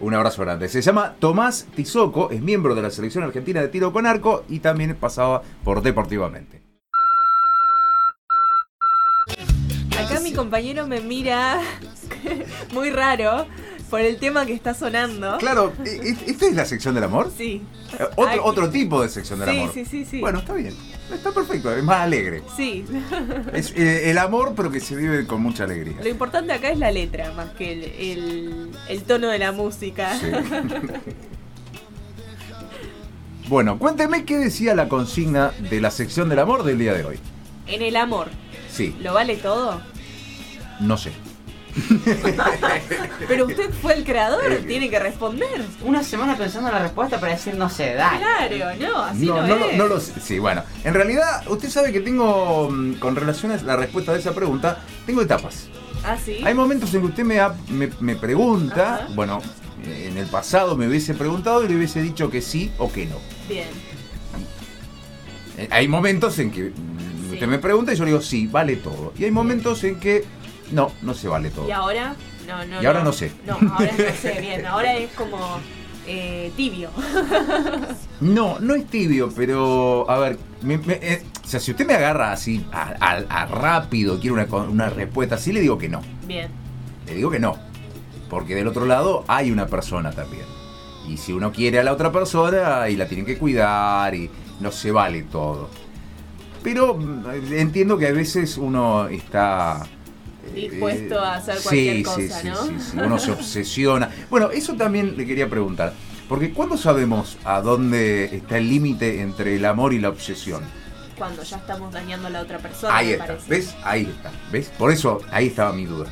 Un 0.00 0.14
abrazo 0.14 0.42
grande. 0.42 0.68
Se 0.68 0.82
llama 0.82 1.14
Tomás 1.18 1.66
Tizoco, 1.74 2.30
es 2.30 2.42
miembro 2.42 2.74
de 2.74 2.82
la 2.82 2.90
selección 2.90 3.24
argentina 3.24 3.60
de 3.60 3.68
tiro 3.68 3.92
con 3.92 4.06
arco 4.06 4.44
y 4.48 4.58
también 4.58 4.96
pasaba 4.96 5.42
por 5.62 5.82
Deportivamente. 5.82 6.62
Acá 9.98 10.20
mi 10.20 10.32
compañero 10.32 10.86
me 10.86 11.00
mira 11.00 11.60
muy 12.74 12.90
raro 12.90 13.46
por 13.94 14.00
el 14.00 14.16
tema 14.16 14.44
que 14.44 14.52
está 14.54 14.74
sonando. 14.74 15.38
Claro, 15.38 15.72
¿e- 15.86 16.08
e- 16.08 16.30
¿esta 16.32 16.46
es 16.48 16.54
la 16.56 16.64
sección 16.64 16.96
del 16.96 17.04
amor? 17.04 17.30
Sí. 17.38 17.62
Eh, 17.96 18.02
Otro, 18.16 18.44
otro 18.44 18.68
tipo 18.68 19.00
de 19.00 19.08
sección 19.08 19.38
del 19.38 19.50
Sí, 19.50 19.56
amor. 19.60 19.70
sí, 19.72 19.84
sí, 19.84 20.04
sí. 20.04 20.18
Bueno, 20.20 20.40
está 20.40 20.52
bien. 20.54 20.74
Está 21.12 21.30
perfecto, 21.30 21.72
es 21.72 21.84
más 21.84 22.00
alegre. 22.00 22.42
Sí. 22.56 22.84
Es 23.52 23.70
eh, 23.76 24.10
el 24.10 24.18
amor, 24.18 24.54
pero 24.56 24.68
que 24.72 24.80
se 24.80 24.96
vive 24.96 25.28
con 25.28 25.40
mucha 25.40 25.62
alegría. 25.62 25.94
Lo 26.02 26.08
importante 26.08 26.52
acá 26.52 26.70
es 26.70 26.78
la 26.80 26.90
letra, 26.90 27.30
más 27.34 27.50
que 27.50 27.72
el, 27.72 27.82
el- 27.84 28.70
el 28.88 29.02
tono 29.04 29.28
de 29.28 29.38
la 29.38 29.52
música. 29.52 30.18
Sí. 30.18 30.26
bueno, 33.48 33.78
cuénteme 33.78 34.24
qué 34.24 34.38
decía 34.38 34.74
la 34.74 34.88
consigna 34.88 35.52
de 35.70 35.80
la 35.80 35.92
sección 35.92 36.28
del 36.28 36.40
amor 36.40 36.64
del 36.64 36.80
día 36.80 36.94
de 36.94 37.04
hoy. 37.04 37.20
En 37.68 37.80
el 37.80 37.94
amor, 37.94 38.26
Sí. 38.72 38.96
¿lo 39.00 39.14
vale 39.14 39.36
todo? 39.36 39.80
No 40.80 40.96
sé. 40.98 41.12
Pero 43.28 43.46
usted 43.46 43.70
fue 43.82 43.94
el 43.94 44.04
creador, 44.04 44.52
Eh, 44.52 44.64
tiene 44.66 44.88
que 44.90 44.98
responder. 44.98 45.62
Una 45.82 46.02
semana 46.04 46.36
pensando 46.36 46.68
en 46.68 46.74
la 46.74 46.82
respuesta 46.82 47.18
para 47.20 47.32
decir 47.32 47.54
no 47.54 47.68
sé, 47.68 47.94
dale. 47.94 48.18
Claro, 48.20 48.76
no, 48.80 48.98
así 49.02 49.26
no, 49.26 49.36
no, 49.42 49.46
no, 49.48 49.56
lo- 49.56 49.66
es. 49.70 49.76
no 49.76 49.86
lo 49.88 50.00
sé. 50.00 50.12
Sí, 50.20 50.38
bueno. 50.38 50.62
En 50.84 50.94
realidad, 50.94 51.42
usted 51.48 51.68
sabe 51.70 51.92
que 51.92 52.00
tengo, 52.00 52.68
mm, 52.70 52.94
con 52.94 53.16
relación 53.16 53.52
a 53.52 53.56
la 53.62 53.76
respuesta 53.76 54.12
de 54.12 54.20
esa 54.20 54.32
pregunta, 54.34 54.78
tengo 55.06 55.22
etapas. 55.22 55.68
Ah, 56.04 56.16
sí. 56.22 56.38
Hay 56.44 56.54
momentos 56.54 56.92
en 56.94 57.00
que 57.00 57.06
usted 57.08 57.24
me, 57.24 57.40
ha- 57.40 57.54
me, 57.68 57.90
me 58.00 58.14
pregunta, 58.16 58.94
Ajá. 58.96 59.08
bueno, 59.14 59.40
en 59.84 60.16
el 60.16 60.26
pasado 60.26 60.76
me 60.76 60.86
hubiese 60.88 61.14
preguntado 61.14 61.64
y 61.64 61.68
le 61.68 61.76
hubiese 61.76 62.00
dicho 62.02 62.30
que 62.30 62.40
sí 62.40 62.70
o 62.78 62.90
que 62.92 63.06
no. 63.06 63.16
Bien. 63.48 63.68
Eh, 65.56 65.68
Hay 65.70 65.88
momentos 65.88 66.38
en 66.38 66.50
que 66.50 66.70
mm, 66.70 67.28
Sí. 67.30 67.34
usted 67.34 67.46
me 67.46 67.58
pregunta 67.58 67.92
y 67.92 67.96
yo 67.96 68.04
le 68.04 68.10
digo 68.10 68.22
sí, 68.22 68.46
vale 68.46 68.76
todo. 68.76 69.12
Y 69.18 69.24
hay 69.24 69.30
momentos 69.30 69.82
en 69.84 69.98
que 69.98 70.24
no, 70.72 70.92
no 71.02 71.14
se 71.14 71.28
vale 71.28 71.50
todo. 71.50 71.68
¿Y 71.68 71.70
ahora? 71.72 72.14
No, 72.46 72.64
no. 72.66 72.82
Y 72.82 72.86
ahora 72.86 73.02
no 73.02 73.12
sé. 73.12 73.32
No, 73.46 73.54
ahora 73.54 73.90
no 73.92 74.14
sé, 74.20 74.38
bien. 74.40 74.66
Ahora 74.66 74.94
es 74.96 75.10
como 75.12 75.38
eh, 76.06 76.52
tibio. 76.56 76.90
No, 78.20 78.58
no 78.60 78.74
es 78.74 78.86
tibio, 78.86 79.30
pero 79.34 80.08
a 80.08 80.18
ver, 80.18 80.38
me- 80.62 80.78
me- 80.78 80.98
eh, 81.02 81.22
o 81.44 81.46
sea, 81.46 81.60
si 81.60 81.72
usted 81.72 81.86
me 81.86 81.94
agarra 81.94 82.32
así 82.32 82.64
a, 82.72 82.94
a- 83.00 83.42
a 83.42 83.46
rápido, 83.46 84.18
quiere 84.20 84.32
una, 84.34 84.44
una 84.66 84.88
respuesta 84.88 85.34
así, 85.34 85.52
le 85.52 85.60
digo 85.60 85.76
que 85.76 85.88
no. 85.88 86.00
Bien. 86.26 86.48
Le 87.06 87.14
digo 87.16 87.30
que 87.30 87.38
no. 87.40 87.58
Porque 88.30 88.54
del 88.54 88.66
otro 88.68 88.86
lado 88.86 89.24
hay 89.28 89.50
una 89.50 89.66
persona 89.66 90.10
también. 90.12 90.44
Y 91.08 91.18
si 91.18 91.32
uno 91.32 91.52
quiere 91.52 91.80
a 91.80 91.84
la 91.84 91.92
otra 91.92 92.10
persona 92.12 92.88
y 92.88 92.96
la 92.96 93.06
tienen 93.06 93.26
que 93.26 93.36
cuidar 93.36 94.14
y 94.14 94.30
no 94.60 94.70
se 94.70 94.90
vale 94.90 95.24
todo. 95.24 95.68
Pero 96.62 96.94
mm, 96.94 97.24
entiendo 97.52 97.98
que 97.98 98.06
a 98.06 98.12
veces 98.12 98.56
uno 98.56 99.08
está... 99.08 99.82
Dispuesto 100.54 101.20
a 101.20 101.36
hacer 101.36 101.58
cualquier 101.62 101.96
sí, 101.96 102.02
cosa, 102.02 102.40
sí, 102.40 102.48
¿no? 102.48 102.56
sí, 102.56 102.72
sí, 102.78 102.96
uno 102.98 103.18
se 103.18 103.30
obsesiona. 103.32 104.10
Bueno, 104.30 104.50
eso 104.50 104.74
también 104.74 105.16
le 105.16 105.26
quería 105.26 105.48
preguntar. 105.48 105.92
Porque 106.28 106.52
¿cuándo 106.52 106.76
sabemos 106.76 107.36
a 107.44 107.60
dónde 107.60 108.36
está 108.36 108.58
el 108.58 108.68
límite 108.68 109.20
entre 109.20 109.56
el 109.56 109.64
amor 109.64 109.92
y 109.92 109.98
la 109.98 110.08
obsesión? 110.08 110.62
Cuando 111.18 111.42
ya 111.42 111.58
estamos 111.58 111.92
dañando 111.92 112.26
a 112.28 112.30
la 112.30 112.40
otra 112.40 112.58
persona, 112.58 112.96
Ahí 112.96 113.06
me 113.06 113.12
está, 113.12 113.26
parece. 113.26 113.50
¿ves? 113.50 113.74
Ahí 113.84 114.02
está, 114.02 114.32
¿ves? 114.50 114.72
Por 114.78 114.90
eso, 114.90 115.20
ahí 115.30 115.48
estaba 115.48 115.72
mi 115.72 115.84
duda. 115.84 116.10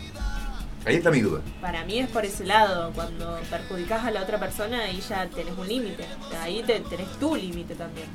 Ahí 0.85 0.97
está 0.97 1.11
mi 1.11 1.21
duda. 1.21 1.41
Para 1.61 1.85
mí 1.85 1.99
es 1.99 2.09
por 2.09 2.25
ese 2.25 2.45
lado, 2.45 2.93
cuando 2.95 3.39
perjudicas 3.51 4.05
a 4.05 4.11
la 4.11 4.23
otra 4.23 4.39
persona, 4.39 4.81
ahí 4.85 5.01
ya 5.09 5.27
tenés 5.29 5.57
un 5.57 5.69
límite. 5.69 6.05
Ahí 6.41 6.63
te, 6.67 6.81
tenés 6.81 7.09
tu 7.19 7.35
límite 7.35 7.75
también. 7.75 8.07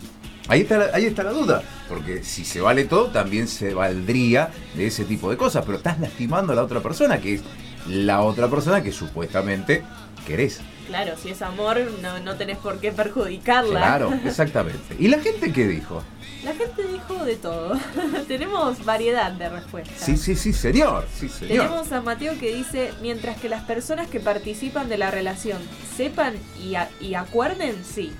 Ahí 0.50 0.62
está, 0.62 0.78
la, 0.78 0.86
ahí 0.94 1.06
está 1.06 1.24
la 1.24 1.32
duda, 1.32 1.62
porque 1.90 2.24
si 2.24 2.46
se 2.46 2.62
vale 2.62 2.86
todo, 2.86 3.08
también 3.08 3.48
se 3.48 3.74
valdría 3.74 4.50
de 4.76 4.88
ese 4.88 5.04
tipo 5.04 5.30
de 5.30 5.36
cosas, 5.38 5.66
pero 5.66 5.78
estás 5.78 6.00
lastimando 6.00 6.54
a 6.54 6.56
la 6.56 6.64
otra 6.64 6.80
persona, 6.80 7.20
que 7.20 7.36
es 7.36 7.42
la 7.88 8.22
otra 8.22 8.48
persona 8.48 8.82
que 8.82 8.92
supuestamente 8.92 9.84
querés. 10.26 10.62
Claro, 10.88 11.16
si 11.22 11.30
es 11.32 11.42
amor, 11.42 11.78
no, 12.02 12.20
no 12.20 12.36
tenés 12.36 12.58
por 12.60 12.80
qué 12.80 12.94
perjudicarla. 12.94 13.78
Claro, 13.80 14.14
exactamente. 14.26 14.96
¿Y 14.98 15.10
la 15.10 15.20
gente 15.20 15.52
qué 15.52 15.68
dijo? 15.68 16.02
La 16.46 16.54
gente 16.54 16.84
dijo 16.88 17.26
de 17.26 17.36
todo. 17.36 17.78
Tenemos 18.30 18.86
variedad 18.86 19.34
de 19.34 19.50
respuestas. 19.50 19.98
Sí, 20.00 20.16
sí, 20.16 20.36
sí, 20.38 20.54
señor, 20.54 21.06
sí, 21.14 21.28
señor. 21.28 21.66
Tenemos 21.68 21.92
a 21.92 22.00
Mateo 22.02 22.40
que 22.40 22.56
dice, 22.56 22.94
mientras 23.02 23.36
que 23.38 23.50
las 23.50 23.64
personas 23.64 24.08
que 24.08 24.22
participan 24.22 24.88
de 24.88 24.98
la 24.98 25.12
relación 25.12 25.58
sepan 25.98 26.36
y, 26.64 26.76
a- 26.76 26.90
y 27.02 27.16
acuerden, 27.16 27.76
sí. 27.84 28.14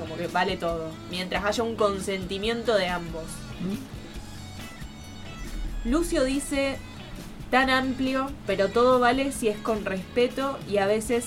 Como 0.00 0.16
que 0.16 0.26
vale 0.26 0.56
todo. 0.56 0.90
Mientras 1.10 1.44
haya 1.44 1.62
un 1.62 1.76
consentimiento 1.76 2.74
de 2.74 2.88
ambos. 2.88 3.24
Lucio 5.84 6.24
dice, 6.24 6.78
tan 7.50 7.70
amplio, 7.70 8.30
pero 8.46 8.68
todo 8.68 9.00
vale 9.00 9.32
si 9.32 9.48
es 9.48 9.58
con 9.58 9.84
respeto 9.84 10.58
y 10.70 10.78
a 10.78 10.86
veces 10.86 11.26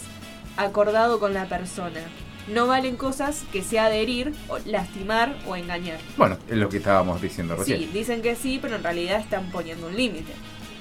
acordado 0.57 1.20
con 1.20 1.33
la 1.33 1.46
persona. 1.46 2.01
No 2.48 2.68
valen 2.68 2.96
cosas 2.96 3.44
que 3.51 3.63
sea 3.63 3.85
adherir, 3.85 4.33
o 4.48 4.59
lastimar 4.66 5.35
o 5.48 5.55
engañar. 5.55 5.98
Bueno, 6.16 6.37
es 6.48 6.57
lo 6.57 6.70
que 6.70 6.77
estábamos 6.77 7.22
diciendo 7.22 7.55
recién. 7.55 7.79
Sí, 7.79 7.90
dicen 7.92 8.22
que 8.22 8.35
sí, 8.35 8.59
pero 8.61 8.75
en 8.75 8.83
realidad 8.83 9.20
están 9.20 9.50
poniendo 9.51 9.87
un 9.87 9.98
límite. 9.98 10.31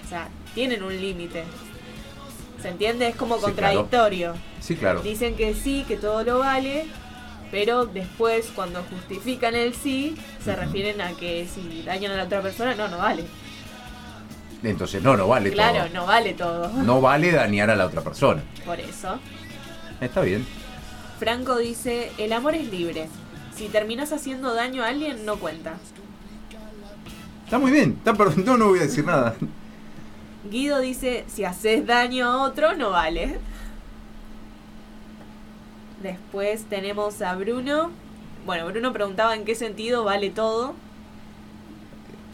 O 0.04 0.08
sea, 0.08 0.28
tienen 0.54 0.82
un 0.82 0.94
límite. 1.00 1.44
¿Se 2.60 2.68
entiende? 2.68 3.08
Es 3.08 3.16
como 3.16 3.36
Sí, 3.36 3.42
contradictorio. 3.42 4.34
Sí, 4.60 4.76
claro. 4.76 5.02
Dicen 5.02 5.36
que 5.36 5.54
sí, 5.54 5.84
que 5.88 5.96
todo 5.96 6.22
lo 6.22 6.38
vale, 6.38 6.86
pero 7.54 7.86
después 7.86 8.50
cuando 8.52 8.82
justifican 8.82 9.54
el 9.54 9.76
sí, 9.76 10.16
se 10.44 10.56
refieren 10.56 11.00
a 11.00 11.12
que 11.12 11.46
si 11.46 11.82
dañan 11.82 12.10
a 12.10 12.16
la 12.16 12.24
otra 12.24 12.42
persona, 12.42 12.74
no, 12.74 12.88
no 12.88 12.98
vale. 12.98 13.22
Entonces, 14.64 15.00
no, 15.00 15.16
no 15.16 15.28
vale 15.28 15.52
claro, 15.52 15.84
todo. 15.84 15.94
no 15.94 16.04
vale 16.04 16.34
todo. 16.34 16.68
No 16.82 17.00
vale 17.00 17.30
dañar 17.30 17.70
a 17.70 17.76
la 17.76 17.86
otra 17.86 18.00
persona. 18.00 18.42
Por 18.66 18.80
eso. 18.80 19.20
Está 20.00 20.22
bien. 20.22 20.44
Franco 21.20 21.56
dice, 21.56 22.10
el 22.18 22.32
amor 22.32 22.56
es 22.56 22.68
libre. 22.72 23.06
Si 23.54 23.68
terminas 23.68 24.12
haciendo 24.12 24.52
daño 24.52 24.82
a 24.82 24.88
alguien, 24.88 25.24
no 25.24 25.36
cuenta. 25.36 25.74
Está 27.44 27.60
muy 27.60 27.70
bien. 27.70 28.00
Está 28.04 28.14
no 28.56 28.66
voy 28.66 28.80
a 28.80 28.82
decir 28.82 29.04
nada. 29.04 29.36
Guido 30.50 30.80
dice, 30.80 31.24
si 31.28 31.44
haces 31.44 31.86
daño 31.86 32.26
a 32.26 32.42
otro, 32.42 32.74
no 32.74 32.90
vale. 32.90 33.38
Después 36.02 36.64
tenemos 36.64 37.22
a 37.22 37.34
Bruno. 37.34 37.90
Bueno, 38.46 38.66
Bruno 38.66 38.92
preguntaba 38.92 39.34
en 39.34 39.44
qué 39.44 39.54
sentido 39.54 40.04
vale 40.04 40.30
todo. 40.30 40.74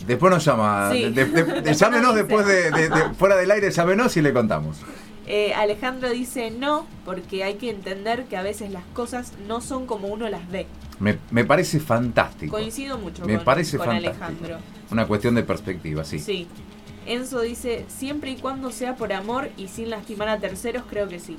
Después 0.06 0.32
nos 0.32 0.44
llama. 0.44 0.90
Sí. 0.92 1.10
de- 1.10 1.24
de- 1.26 1.60
de- 1.62 1.74
llámenos 1.74 2.14
después 2.14 2.46
de, 2.46 2.90
fuera 3.18 3.36
del 3.36 3.50
aire, 3.50 3.70
llámenos 3.70 4.16
y 4.16 4.22
le 4.22 4.32
contamos. 4.32 4.78
Eh, 5.26 5.52
Alejandro 5.54 6.10
dice 6.10 6.50
no, 6.50 6.86
porque 7.04 7.44
hay 7.44 7.54
que 7.54 7.70
entender 7.70 8.24
que 8.24 8.36
a 8.36 8.42
veces 8.42 8.70
las 8.72 8.82
cosas 8.94 9.32
no 9.46 9.60
son 9.60 9.86
como 9.86 10.08
uno 10.08 10.28
las 10.28 10.50
ve. 10.50 10.66
Me, 10.98 11.18
me 11.30 11.44
parece 11.44 11.78
fantástico. 11.78 12.50
Coincido 12.52 12.98
mucho 12.98 13.24
Me 13.24 13.36
con, 13.36 13.44
parece 13.44 13.76
con 13.78 13.86
fantástico. 13.86 14.24
Alejandro. 14.24 14.58
Una 14.90 15.06
cuestión 15.06 15.34
de 15.36 15.42
perspectiva, 15.44 16.02
sí. 16.04 16.18
Sí. 16.18 16.48
Enzo 17.06 17.40
dice, 17.40 17.84
siempre 17.88 18.30
y 18.32 18.36
cuando 18.36 18.70
sea 18.70 18.96
por 18.96 19.12
amor 19.12 19.48
y 19.56 19.68
sin 19.68 19.88
lastimar 19.90 20.28
a 20.28 20.38
terceros, 20.38 20.82
creo 20.88 21.08
que 21.08 21.20
sí. 21.20 21.36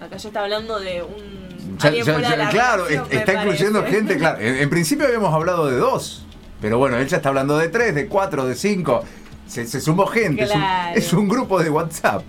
Acá 0.00 0.16
ya 0.16 0.28
está 0.28 0.42
hablando 0.42 0.78
de 0.78 1.02
un... 1.02 1.76
Ya- 1.78 1.90
ya- 1.90 2.02
ya- 2.04 2.48
claro, 2.50 2.86
relación, 2.86 3.06
está 3.10 3.34
incluyendo 3.34 3.80
parece. 3.80 3.96
gente, 3.96 4.16
claro. 4.18 4.40
En, 4.40 4.56
en 4.56 4.70
principio 4.70 5.06
habíamos 5.06 5.32
hablado 5.34 5.66
de 5.68 5.76
dos, 5.76 6.24
pero 6.60 6.78
bueno, 6.78 6.96
él 6.98 7.06
ya 7.08 7.18
está 7.18 7.28
hablando 7.28 7.56
de 7.58 7.68
tres, 7.68 7.94
de 7.94 8.06
cuatro, 8.08 8.46
de 8.46 8.54
cinco. 8.54 9.04
Se, 9.46 9.66
se 9.66 9.80
sumó 9.80 10.06
gente, 10.06 10.42
es 10.44 10.50
un- 10.50 10.56
Claro. 10.60 10.96
es, 10.98 11.12
un, 11.12 11.28
grupo 11.28 11.62
de 11.62 11.70
WhatsApp. 11.70 12.22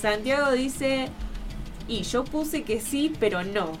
Santiago 0.00 0.52
dice, 0.52 1.08
y 1.88 2.02
yo 2.02 2.24
puse 2.24 2.62
que 2.62 2.80
sí, 2.80 3.12
pero 3.18 3.42
no. 3.42 3.72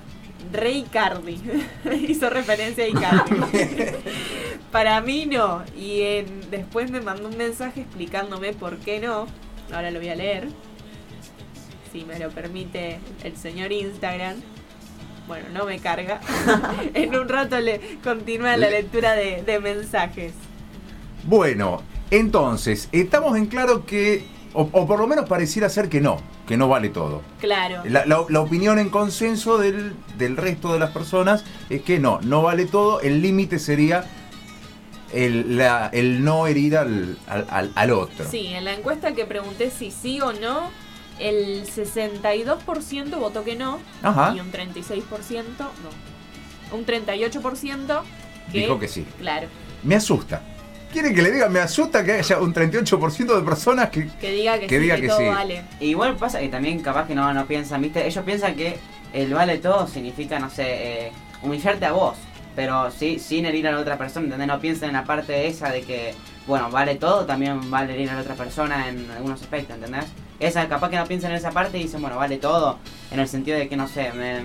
Rey 0.52 0.84
Cardi. 0.90 1.40
Hizo 2.08 2.30
referencia 2.30 2.84
a 2.84 2.88
Icardi. 2.88 3.36
Para 4.72 5.00
mí 5.00 5.26
no. 5.26 5.62
Y 5.76 6.00
en- 6.02 6.50
después 6.50 6.90
me 6.90 7.00
mandó 7.00 7.28
un 7.28 7.36
mensaje 7.36 7.82
explicándome 7.82 8.52
por 8.52 8.76
qué 8.78 9.00
no. 9.00 9.26
Ahora 9.72 9.90
lo 9.90 9.98
voy 10.00 10.08
a 10.08 10.14
leer. 10.14 10.48
Si 11.92 12.04
me 12.04 12.18
lo 12.18 12.30
permite 12.30 12.98
el 13.24 13.36
señor 13.36 13.72
Instagram. 13.72 14.36
Bueno, 15.26 15.46
no 15.52 15.66
me 15.66 15.78
carga. 15.78 16.20
en 16.94 17.14
un 17.14 17.28
rato 17.28 17.58
le 17.60 17.98
continúa 18.02 18.56
la 18.56 18.70
lectura 18.70 19.12
de, 19.12 19.42
de 19.42 19.60
mensajes. 19.60 20.32
Bueno, 21.24 21.82
entonces, 22.10 22.88
estamos 22.92 23.36
en 23.36 23.46
claro 23.46 23.84
que, 23.84 24.24
o, 24.54 24.68
o 24.72 24.86
por 24.86 24.98
lo 24.98 25.06
menos 25.06 25.28
pareciera 25.28 25.68
ser 25.68 25.88
que 25.90 26.00
no, 26.00 26.18
que 26.46 26.56
no 26.56 26.68
vale 26.68 26.88
todo. 26.88 27.20
Claro. 27.40 27.82
La, 27.84 28.06
la- 28.06 28.24
la 28.28 28.40
opinión 28.40 28.78
en 28.78 28.88
consenso 28.88 29.58
del, 29.58 29.92
del 30.16 30.36
resto 30.38 30.72
de 30.72 30.78
las 30.78 30.90
personas 30.92 31.44
es 31.68 31.82
que 31.82 31.98
no, 31.98 32.20
no 32.22 32.40
vale 32.42 32.64
todo. 32.64 33.00
El 33.02 33.20
límite 33.20 33.58
sería 33.58 34.04
el, 35.12 35.58
la- 35.58 35.90
el 35.92 36.24
no 36.24 36.46
herir 36.46 36.78
al, 36.78 37.18
al- 37.26 37.46
al- 37.50 37.72
al 37.74 37.90
otro. 37.90 38.24
Sí, 38.30 38.46
en 38.46 38.64
la 38.64 38.72
encuesta 38.74 39.12
que 39.12 39.26
pregunté 39.26 39.70
si 39.70 39.90
sí 39.90 40.20
o 40.22 40.32
no, 40.32 40.70
el 41.18 41.66
62% 41.66 43.18
votó 43.18 43.44
que 43.44 43.56
no 43.56 43.78
Ajá. 44.02 44.32
y 44.36 44.40
un 44.40 44.50
36% 44.52 45.02
no. 45.58 46.76
Un 46.76 46.84
38% 46.86 48.02
que 48.52 48.58
Dijo 48.58 48.78
que 48.78 48.88
sí. 48.88 49.06
Claro, 49.18 49.48
Me 49.82 49.94
asusta. 49.94 50.42
¿Quieren 50.92 51.14
que 51.14 51.20
le 51.20 51.30
diga? 51.32 51.48
Me 51.50 51.60
asusta 51.60 52.02
que 52.02 52.12
haya 52.12 52.38
un 52.40 52.54
38% 52.54 53.36
de 53.36 53.42
personas 53.42 53.90
que... 53.90 54.08
que 54.20 54.30
diga 54.32 54.58
que, 54.58 54.66
Que 54.66 54.76
sí, 54.76 54.82
diga 54.82 54.96
que, 54.96 55.02
que 55.02 55.08
todo 55.08 55.18
sí. 55.18 55.26
vale. 55.26 55.62
E 55.80 55.86
igual 55.86 56.16
pasa 56.16 56.40
que 56.40 56.48
también 56.48 56.80
capaz 56.80 57.06
que 57.06 57.14
no, 57.14 57.32
no 57.34 57.46
piensan, 57.46 57.82
¿viste? 57.82 58.06
Ellos 58.06 58.24
piensan 58.24 58.54
que 58.54 58.78
el 59.12 59.32
vale 59.34 59.58
todo 59.58 59.86
significa, 59.86 60.38
no 60.38 60.48
sé, 60.48 60.64
eh, 61.08 61.12
humillarte 61.42 61.84
a 61.84 61.92
vos. 61.92 62.16
Pero 62.56 62.90
sí, 62.90 63.18
sin 63.18 63.44
herir 63.46 63.68
a 63.68 63.72
la 63.72 63.80
otra 63.80 63.98
persona, 63.98 64.24
¿entendés? 64.24 64.48
No 64.48 64.58
piensan 64.60 64.88
en 64.88 64.94
la 64.94 65.04
parte 65.04 65.46
esa 65.46 65.70
de 65.70 65.82
que, 65.82 66.14
bueno, 66.46 66.70
vale 66.70 66.94
todo, 66.96 67.24
también 67.26 67.70
vale 67.70 67.92
herir 67.94 68.10
a 68.10 68.14
la 68.14 68.22
otra 68.22 68.34
persona 68.34 68.88
en 68.88 69.10
algunos 69.10 69.42
aspectos, 69.42 69.76
¿entendés? 69.76 70.06
Esa, 70.40 70.68
capaz 70.68 70.88
que 70.90 70.96
no 70.96 71.04
piensan 71.06 71.32
en 71.32 71.36
esa 71.38 71.50
parte 71.50 71.78
y 71.78 71.82
dicen, 71.82 72.00
bueno, 72.00 72.16
vale 72.16 72.36
todo, 72.38 72.78
en 73.10 73.18
el 73.20 73.28
sentido 73.28 73.58
de 73.58 73.68
que, 73.68 73.76
no 73.76 73.88
sé, 73.88 74.12
me, 74.12 74.38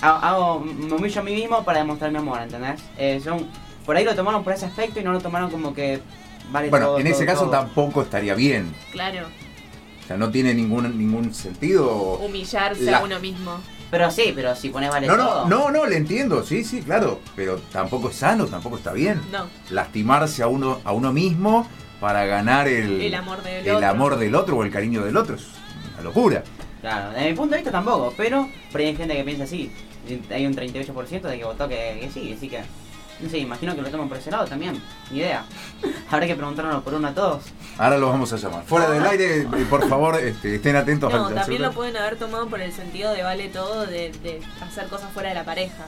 hago, 0.00 0.18
hago- 0.24 0.60
me 0.60 0.94
humillo 0.94 1.20
a 1.20 1.24
mí 1.24 1.34
mismo 1.34 1.62
para 1.64 1.80
demostrar 1.80 2.10
mi 2.10 2.18
amor, 2.18 2.40
¿entendés? 2.40 2.80
Eh, 2.96 3.20
son, 3.22 3.46
por 3.84 3.96
ahí 3.96 4.04
lo 4.04 4.14
tomaron 4.14 4.42
por 4.44 4.52
ese 4.52 4.66
aspecto 4.66 5.00
y 5.00 5.04
no 5.04 5.12
lo 5.12 5.20
tomaron 5.20 5.50
como 5.50 5.74
que 5.74 6.00
vale 6.50 6.70
Bueno, 6.70 6.86
todo, 6.86 6.98
en 7.00 7.06
ese 7.06 7.16
todo, 7.24 7.26
caso 7.26 7.40
todo. 7.42 7.50
tampoco 7.50 8.02
estaría 8.02 8.34
bien. 8.34 8.74
Claro, 8.92 9.26
O 10.04 10.06
sea, 10.06 10.16
no 10.16 10.30
tiene 10.30 10.54
ningún, 10.54 10.96
ningún 10.96 11.34
sentido. 11.34 12.14
humillarse 12.18 12.82
La- 12.84 12.98
a 12.98 13.04
uno 13.04 13.20
mismo. 13.20 13.58
Pero 13.90 14.10
sí, 14.10 14.32
pero 14.34 14.54
si 14.54 14.68
pones 14.68 14.90
vale 14.90 15.06
No, 15.06 15.16
todo. 15.16 15.46
no, 15.48 15.70
no, 15.70 15.70
no, 15.70 15.86
le 15.86 15.96
entiendo, 15.96 16.42
sí, 16.44 16.62
sí, 16.62 16.82
claro. 16.82 17.20
Pero 17.34 17.56
tampoco 17.72 18.10
es 18.10 18.16
sano, 18.16 18.44
tampoco 18.46 18.76
está 18.76 18.92
bien. 18.92 19.18
No, 19.32 19.46
Lastimarse 19.70 20.42
a 20.42 20.46
uno, 20.46 20.80
a 20.84 20.92
uno 20.92 21.10
mismo 21.10 21.66
para 22.00 22.24
ganar 22.26 22.68
el, 22.68 23.00
El 23.00 23.14
amor 23.14 23.42
del 23.42 23.66
el 23.66 23.74
otro. 23.76 23.88
amor 23.88 24.16
del 24.18 24.34
otro 24.34 24.56
o 24.56 24.62
el 24.64 24.70
cariño 24.70 25.04
del 25.04 25.16
otro. 25.16 25.36
Es 25.36 25.46
una 25.94 26.02
locura. 26.02 26.42
Claro, 26.80 27.10
desde 27.10 27.30
mi 27.30 27.36
punto 27.36 27.52
de 27.52 27.56
vista 27.58 27.72
tampoco, 27.72 28.14
pero, 28.16 28.48
pero 28.72 28.84
hay 28.84 28.96
gente 28.96 29.16
que 29.16 29.24
piensa 29.24 29.44
así. 29.44 29.72
Hay 30.30 30.46
un 30.46 30.54
38% 30.54 31.20
de 31.22 31.38
que 31.38 31.44
votó 31.44 31.68
que, 31.68 31.98
que 32.00 32.10
sí, 32.12 32.32
así 32.36 32.48
que. 32.48 32.60
No 33.20 33.28
sé, 33.28 33.38
imagino 33.38 33.74
que 33.74 33.82
lo 33.82 33.90
toman 33.90 34.08
por 34.08 34.16
ese 34.16 34.30
lado 34.30 34.46
también. 34.46 34.80
Ni 35.10 35.18
idea. 35.18 35.44
Habrá 36.10 36.24
que 36.28 36.36
preguntarnos 36.36 36.84
por 36.84 36.94
uno 36.94 37.08
a 37.08 37.12
todos. 37.14 37.42
Ahora 37.76 37.98
los 37.98 38.10
vamos 38.10 38.32
a 38.32 38.36
llamar. 38.36 38.62
Fuera 38.64 38.88
del 38.90 39.04
aire, 39.04 39.40
eh, 39.40 39.46
por 39.68 39.88
favor, 39.88 40.14
este, 40.20 40.54
estén 40.54 40.76
atentos 40.76 41.12
no, 41.12 41.26
al- 41.26 41.32
al 41.32 41.34
también 41.42 41.62
lo 41.62 41.72
pueden 41.72 41.96
haber 41.96 42.14
tomado 42.16 42.46
por 42.46 42.60
el 42.60 42.72
sentido 42.72 43.12
de 43.12 43.24
vale 43.24 43.48
todo 43.48 43.86
de, 43.86 44.12
de 44.22 44.40
hacer 44.60 44.86
cosas 44.86 45.10
fuera 45.12 45.30
de 45.30 45.34
la 45.34 45.44
pareja. 45.44 45.86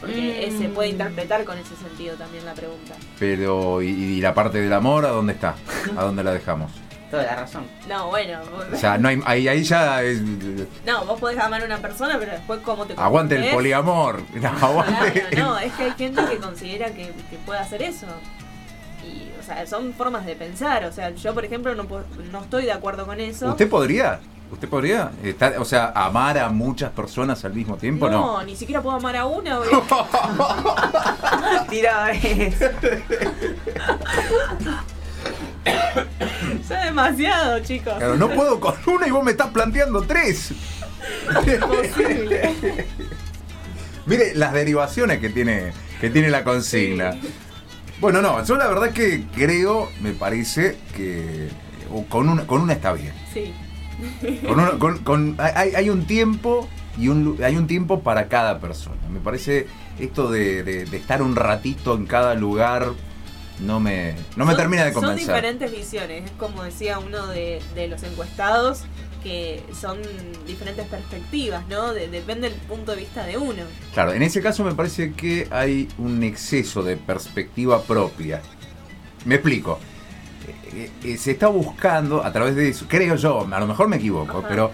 Porque 0.00 0.50
Mm. 0.52 0.58
se 0.58 0.68
puede 0.68 0.88
interpretar 0.90 1.44
con 1.44 1.56
ese 1.58 1.74
sentido 1.76 2.16
también 2.16 2.44
la 2.44 2.52
pregunta. 2.54 2.94
Pero, 3.18 3.80
¿y, 3.82 3.88
y 3.88 4.20
la 4.20 4.34
parte 4.34 4.58
del 4.60 4.72
amor 4.72 5.06
a 5.06 5.08
dónde 5.08 5.32
está? 5.32 5.54
¿A 5.96 6.04
dónde 6.04 6.22
la 6.22 6.32
dejamos? 6.32 6.70
Toda 7.10 7.22
la 7.22 7.36
razón. 7.36 7.64
No, 7.88 8.08
bueno, 8.08 8.40
vos- 8.50 8.66
O 8.72 8.76
sea, 8.76 8.98
no 8.98 9.08
hay, 9.08 9.20
ahí, 9.24 9.46
ahí 9.48 9.62
ya 9.62 10.02
es- 10.02 10.20
no, 10.84 11.04
vos 11.06 11.18
podés 11.20 11.38
amar 11.38 11.62
a 11.62 11.64
una 11.64 11.78
persona, 11.78 12.16
pero 12.18 12.32
después 12.32 12.60
cómo 12.64 12.84
te 12.84 12.94
aguante 12.96 13.36
el 13.36 13.54
poliamor. 13.54 14.20
No, 14.34 14.48
aguante. 14.48 15.12
Claro, 15.30 15.50
no, 15.52 15.58
es 15.58 15.72
que 15.74 15.84
hay 15.84 15.92
gente 15.92 16.20
que 16.28 16.36
considera 16.38 16.86
que, 16.90 17.12
que 17.30 17.36
puede 17.46 17.60
hacer 17.60 17.80
eso. 17.82 18.06
Y, 19.04 19.30
o 19.40 19.42
sea, 19.42 19.64
son 19.66 19.94
formas 19.94 20.26
de 20.26 20.34
pensar. 20.34 20.84
O 20.84 20.92
sea, 20.92 21.10
yo, 21.10 21.32
por 21.32 21.44
ejemplo, 21.44 21.74
no, 21.76 21.84
no 22.32 22.40
estoy 22.42 22.64
de 22.64 22.72
acuerdo 22.72 23.06
con 23.06 23.20
eso. 23.20 23.48
¿Usted 23.50 23.68
podría? 23.68 24.18
¿Usted 24.50 24.68
podría? 24.68 25.10
estar- 25.24 25.56
o 25.58 25.64
sea, 25.64 25.92
amar 25.94 26.38
a 26.38 26.48
muchas 26.50 26.90
personas 26.92 27.44
al 27.44 27.52
mismo 27.54 27.76
tiempo? 27.76 28.08
No. 28.08 28.42
ni 28.44 28.54
siquiera 28.56 28.80
puedo 28.80 28.96
amar 28.96 29.16
a 29.16 29.26
una. 29.26 29.58
Tira 31.68 32.04
vez. 32.06 32.56
ya 36.68 36.84
demasiado, 36.84 37.60
chicos. 37.60 37.94
Claro, 37.98 38.16
no 38.16 38.28
puedo 38.30 38.60
con 38.60 38.74
una 38.86 39.06
y 39.06 39.10
vos 39.10 39.24
me 39.24 39.32
estás 39.32 39.48
planteando 39.48 40.02
tres. 40.02 40.52
Imposible. 41.46 42.54
Mire 44.06 44.34
las 44.34 44.52
derivaciones 44.52 45.18
que 45.18 45.30
tiene, 45.30 45.72
que 46.00 46.10
tiene 46.10 46.28
la 46.30 46.44
consigna. 46.44 47.12
Sí. 47.12 47.20
Bueno, 48.00 48.20
no, 48.22 48.44
yo 48.44 48.56
la 48.56 48.68
verdad 48.68 48.90
que 48.90 49.24
creo, 49.34 49.90
me 50.00 50.12
parece 50.12 50.76
que 50.94 51.48
con 52.08 52.28
una, 52.28 52.46
con 52.46 52.60
una 52.60 52.74
está 52.74 52.92
bien. 52.92 53.12
Sí. 53.32 53.52
Con 54.46 54.60
una- 54.60 54.78
con- 54.78 54.98
con- 54.98 55.36
hay, 55.38 55.74
hay 55.74 55.90
un 55.90 56.06
tiempo 56.06 56.68
y 56.98 57.08
un, 57.08 57.38
hay 57.42 57.56
un 57.56 57.66
tiempo 57.66 58.00
para 58.00 58.28
cada 58.28 58.58
persona. 58.60 58.96
Me 59.10 59.20
parece 59.20 59.66
esto 59.98 60.30
de, 60.30 60.62
de- 60.62 60.84
de 60.86 60.96
estar 60.96 61.22
un 61.22 61.36
ratito 61.36 61.94
en 61.94 62.06
cada 62.06 62.34
lugar 62.34 62.92
no 63.60 63.80
me, 63.80 64.14
no 64.36 64.44
me 64.44 64.52
Son- 64.52 64.60
termina 64.60 64.84
de 64.84 64.92
Son 64.92 65.02
convencer. 65.02 65.28
diferentes 65.34 65.72
visiones. 65.72 66.24
Es 66.26 66.30
como 66.32 66.62
decía 66.62 66.98
uno 66.98 67.26
de, 67.28 67.62
de 67.74 67.88
los 67.88 68.02
encuestados, 68.02 68.82
que 69.22 69.62
son 69.78 69.98
diferentes 70.46 70.86
perspectivas, 70.86 71.66
¿no? 71.68 71.94
De- 71.94 72.08
depende 72.08 72.50
del 72.50 72.58
punto 72.60 72.92
de 72.92 72.98
vista 72.98 73.24
de 73.24 73.38
uno. 73.38 73.62
Claro, 73.94 74.12
en 74.12 74.22
ese 74.22 74.42
caso 74.42 74.62
me 74.62 74.74
parece 74.74 75.12
que 75.14 75.48
hay 75.50 75.88
un 75.96 76.22
exceso 76.22 76.82
de 76.82 76.98
perspectiva 76.98 77.82
propia. 77.82 78.42
Me 79.24 79.36
explico. 79.36 79.78
Eh, 80.74 81.16
se 81.16 81.30
está 81.32 81.48
buscando 81.48 82.24
a 82.24 82.32
través 82.32 82.54
de 82.56 82.68
eso, 82.68 82.86
creo 82.88 83.16
yo, 83.16 83.46
a 83.50 83.60
lo 83.60 83.66
mejor 83.66 83.88
me 83.88 83.96
equivoco, 83.96 84.38
Ajá. 84.38 84.48
pero 84.48 84.70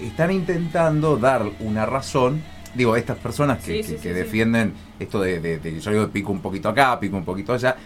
están 0.00 0.30
intentando 0.30 1.16
dar 1.16 1.42
una 1.60 1.86
razón, 1.86 2.42
digo, 2.74 2.96
estas 2.96 3.18
personas 3.18 3.58
que, 3.58 3.64
Sí, 3.64 3.72
que- 3.78 3.82
sí, 3.82 3.92
que 3.94 3.98
sí, 3.98 4.08
sí. 4.08 4.14
defienden 4.14 4.74
esto 4.98 5.20
de, 5.20 5.40
de- 5.40 5.58
de- 5.58 5.80
yo 5.80 5.90
digo, 5.90 6.08
pico 6.08 6.32
un 6.32 6.40
poquito 6.40 6.68
acá, 6.68 6.98
pico 6.98 7.16
un 7.16 7.24
poquito 7.24 7.52
allá. 7.52 7.76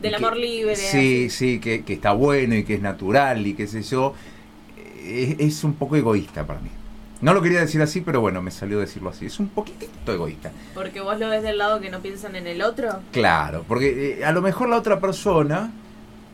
Del 0.00 0.10
que- 0.10 0.16
amor 0.16 0.36
libre. 0.36 0.76
Sí, 0.76 1.26
así. 1.26 1.30
sí, 1.30 1.58
que, 1.60 1.82
que 1.84 1.94
está 1.94 2.12
bueno 2.12 2.54
y 2.54 2.64
que 2.64 2.74
es 2.74 2.82
natural 2.82 3.46
y 3.46 3.54
qué 3.54 3.66
sé 3.66 3.82
yo. 3.82 4.14
Es, 5.02 5.36
es 5.38 5.64
un 5.64 5.74
poco 5.74 5.96
egoísta 5.96 6.46
para 6.46 6.60
mí. 6.60 6.70
No 7.20 7.32
lo 7.32 7.40
quería 7.40 7.60
decir 7.60 7.80
así, 7.80 8.00
pero 8.02 8.20
bueno, 8.20 8.42
me 8.42 8.50
salió 8.50 8.78
decirlo 8.80 9.08
así. 9.10 9.26
Es 9.26 9.38
un 9.40 9.48
poquitito 9.48 10.12
egoísta. 10.12 10.50
Porque 10.74 11.00
vos 11.00 11.18
lo 11.18 11.28
ves 11.30 11.42
del 11.42 11.56
lado 11.58 11.80
que 11.80 11.88
no 11.90 12.00
piensan 12.00 12.36
en 12.36 12.46
el 12.46 12.60
otro. 12.60 13.00
Claro, 13.12 13.64
porque 13.66 14.18
eh, 14.20 14.24
a 14.24 14.32
lo 14.32 14.42
mejor 14.42 14.68
la 14.68 14.76
otra 14.76 15.00
persona 15.00 15.72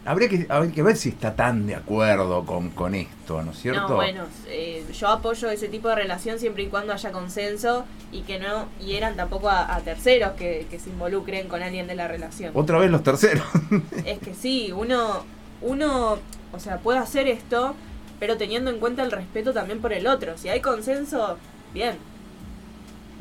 habría 0.04 0.28
que, 0.28 0.46
habría 0.48 0.72
que 0.72 0.82
ver 0.82 0.96
si 0.96 1.10
está 1.10 1.34
tan 1.34 1.66
de 1.66 1.74
acuerdo 1.74 2.44
con, 2.46 2.70
con 2.70 2.94
esto, 2.94 3.42
¿no 3.42 3.50
es 3.52 3.58
cierto? 3.58 3.88
No, 3.88 3.94
bueno, 3.96 4.24
eh, 4.48 4.84
yo 4.98 5.08
apoyo 5.08 5.50
ese 5.50 5.68
tipo 5.68 5.88
de 5.88 5.94
relación 5.96 6.38
siempre 6.38 6.62
y 6.62 6.66
cuando 6.68 6.92
haya 6.92 7.12
consenso 7.12 7.84
y 8.12 8.22
que 8.22 8.38
no 8.38 8.66
hieran 8.80 9.16
tampoco 9.16 9.48
a, 9.50 9.74
a 9.74 9.80
terceros 9.80 10.32
que, 10.32 10.66
que 10.70 10.78
se 10.80 10.90
involucren 10.90 11.48
con 11.48 11.62
alguien 11.62 11.86
de 11.86 11.94
la 11.94 12.08
relación. 12.08 12.52
Otra 12.54 12.78
vez 12.78 12.90
los 12.90 13.02
terceros. 13.02 13.44
Es 14.06 14.18
que 14.18 14.34
sí, 14.34 14.72
uno, 14.74 15.24
uno, 15.60 16.18
o 16.52 16.58
sea, 16.58 16.78
puede 16.78 16.98
hacer 16.98 17.28
esto, 17.28 17.74
pero 18.18 18.36
teniendo 18.36 18.70
en 18.70 18.80
cuenta 18.80 19.02
el 19.02 19.10
respeto 19.12 19.52
también 19.52 19.80
por 19.80 19.92
el 19.92 20.06
otro. 20.06 20.36
Si 20.38 20.48
hay 20.48 20.60
consenso, 20.60 21.36
bien. 21.74 21.96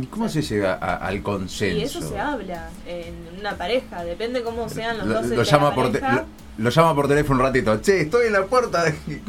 ¿Y 0.02 0.06
cómo 0.06 0.30
se 0.30 0.42
llega 0.42 0.76
a- 0.76 0.96
al 0.96 1.22
consenso? 1.22 1.78
Y 1.78 1.84
eso 1.84 2.02
se 2.02 2.18
habla 2.18 2.70
en 2.88 3.14
una 3.38 3.56
pareja, 3.58 4.04
depende 4.06 4.42
cómo 4.44 4.70
sean 4.70 4.98
los 4.98 5.08
Lo, 5.08 5.14
dos. 5.16 5.26
lo 5.28 5.44
llama 5.44 5.70
la 5.70 5.76
pareja. 5.76 6.26
Lo 6.60 6.70
llama 6.70 6.94
por 6.94 7.08
teléfono 7.08 7.40
un 7.40 7.46
ratito. 7.46 7.80
Che, 7.82 8.02
estoy 8.02 8.28
en 8.28 8.34
la 8.34 8.46
puerta. 8.46 8.84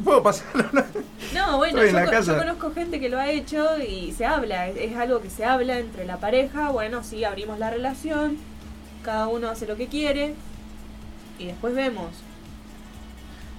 ¿Puedo 0.05 0.23
pasar? 0.23 0.47
No, 1.35 1.59
bueno, 1.59 1.85
yo, 1.85 2.39
conozco 2.39 2.73
gente 2.73 2.99
que 2.99 3.09
lo 3.09 3.19
ha 3.19 3.31
hecho 3.31 3.79
y 3.79 4.11
se 4.13 4.27
habla, 4.27 4.67
es, 4.67 4.77
es 4.77 4.97
algo 4.97 5.21
que 5.21 5.31
se 5.31 5.45
habla 5.45 5.79
entre 5.79 6.05
la 6.05 6.17
pareja, 6.17 6.71
bueno, 6.71 7.05
sí, 7.05 7.23
abrimos 7.23 7.59
la 7.61 7.71
relación, 7.71 8.37
cada 9.05 9.29
uno 9.29 9.49
hace 9.49 9.67
lo 9.67 9.77
que 9.77 9.87
quiere 9.87 10.35
y 11.39 11.47
después 11.47 11.75
vemos. 11.75 12.09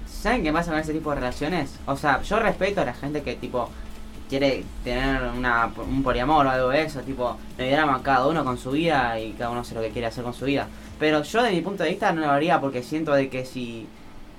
¿Saben 0.06 0.44
qué 0.44 0.52
pasa 0.52 0.72
con 0.72 0.80
ese 0.82 0.92
tipo 0.92 1.12
de 1.12 1.18
relaciones? 1.18 1.76
O 1.86 1.96
sea, 1.96 2.22
yo 2.24 2.40
respeto 2.40 2.82
a 2.82 2.86
la 2.86 2.94
gente 2.94 3.22
que 3.22 3.36
tipo 3.36 3.70
quiere 4.28 4.64
tener 4.84 5.24
una, 5.38 5.72
un 5.78 6.04
poliamor 6.04 6.46
o 6.46 6.50
algo 6.50 6.70
de 6.70 6.84
eso, 6.84 7.02
tipo, 7.02 7.38
le 7.58 7.68
diéramos 7.68 8.00
a 8.00 8.04
cada 8.04 8.28
uno 8.28 8.44
con 8.44 8.58
su 8.58 8.72
vida 8.72 9.20
y 9.20 9.34
cada 9.34 9.50
uno 9.50 9.62
hace 9.62 9.76
lo 9.76 9.82
que 9.82 9.92
quiere 9.92 10.08
hacer 10.08 10.24
con 10.24 10.34
su 10.34 10.46
vida. 10.46 10.68
Pero 11.02 11.24
yo 11.24 11.42
de 11.42 11.50
mi 11.50 11.62
punto 11.62 11.82
de 11.82 11.90
vista 11.90 12.14
no 12.14 12.22
lo 12.22 12.30
haría 12.30 12.62
porque 12.62 12.84
siento 12.84 13.14
de 13.14 13.28
que 13.28 13.44
si, 13.44 13.88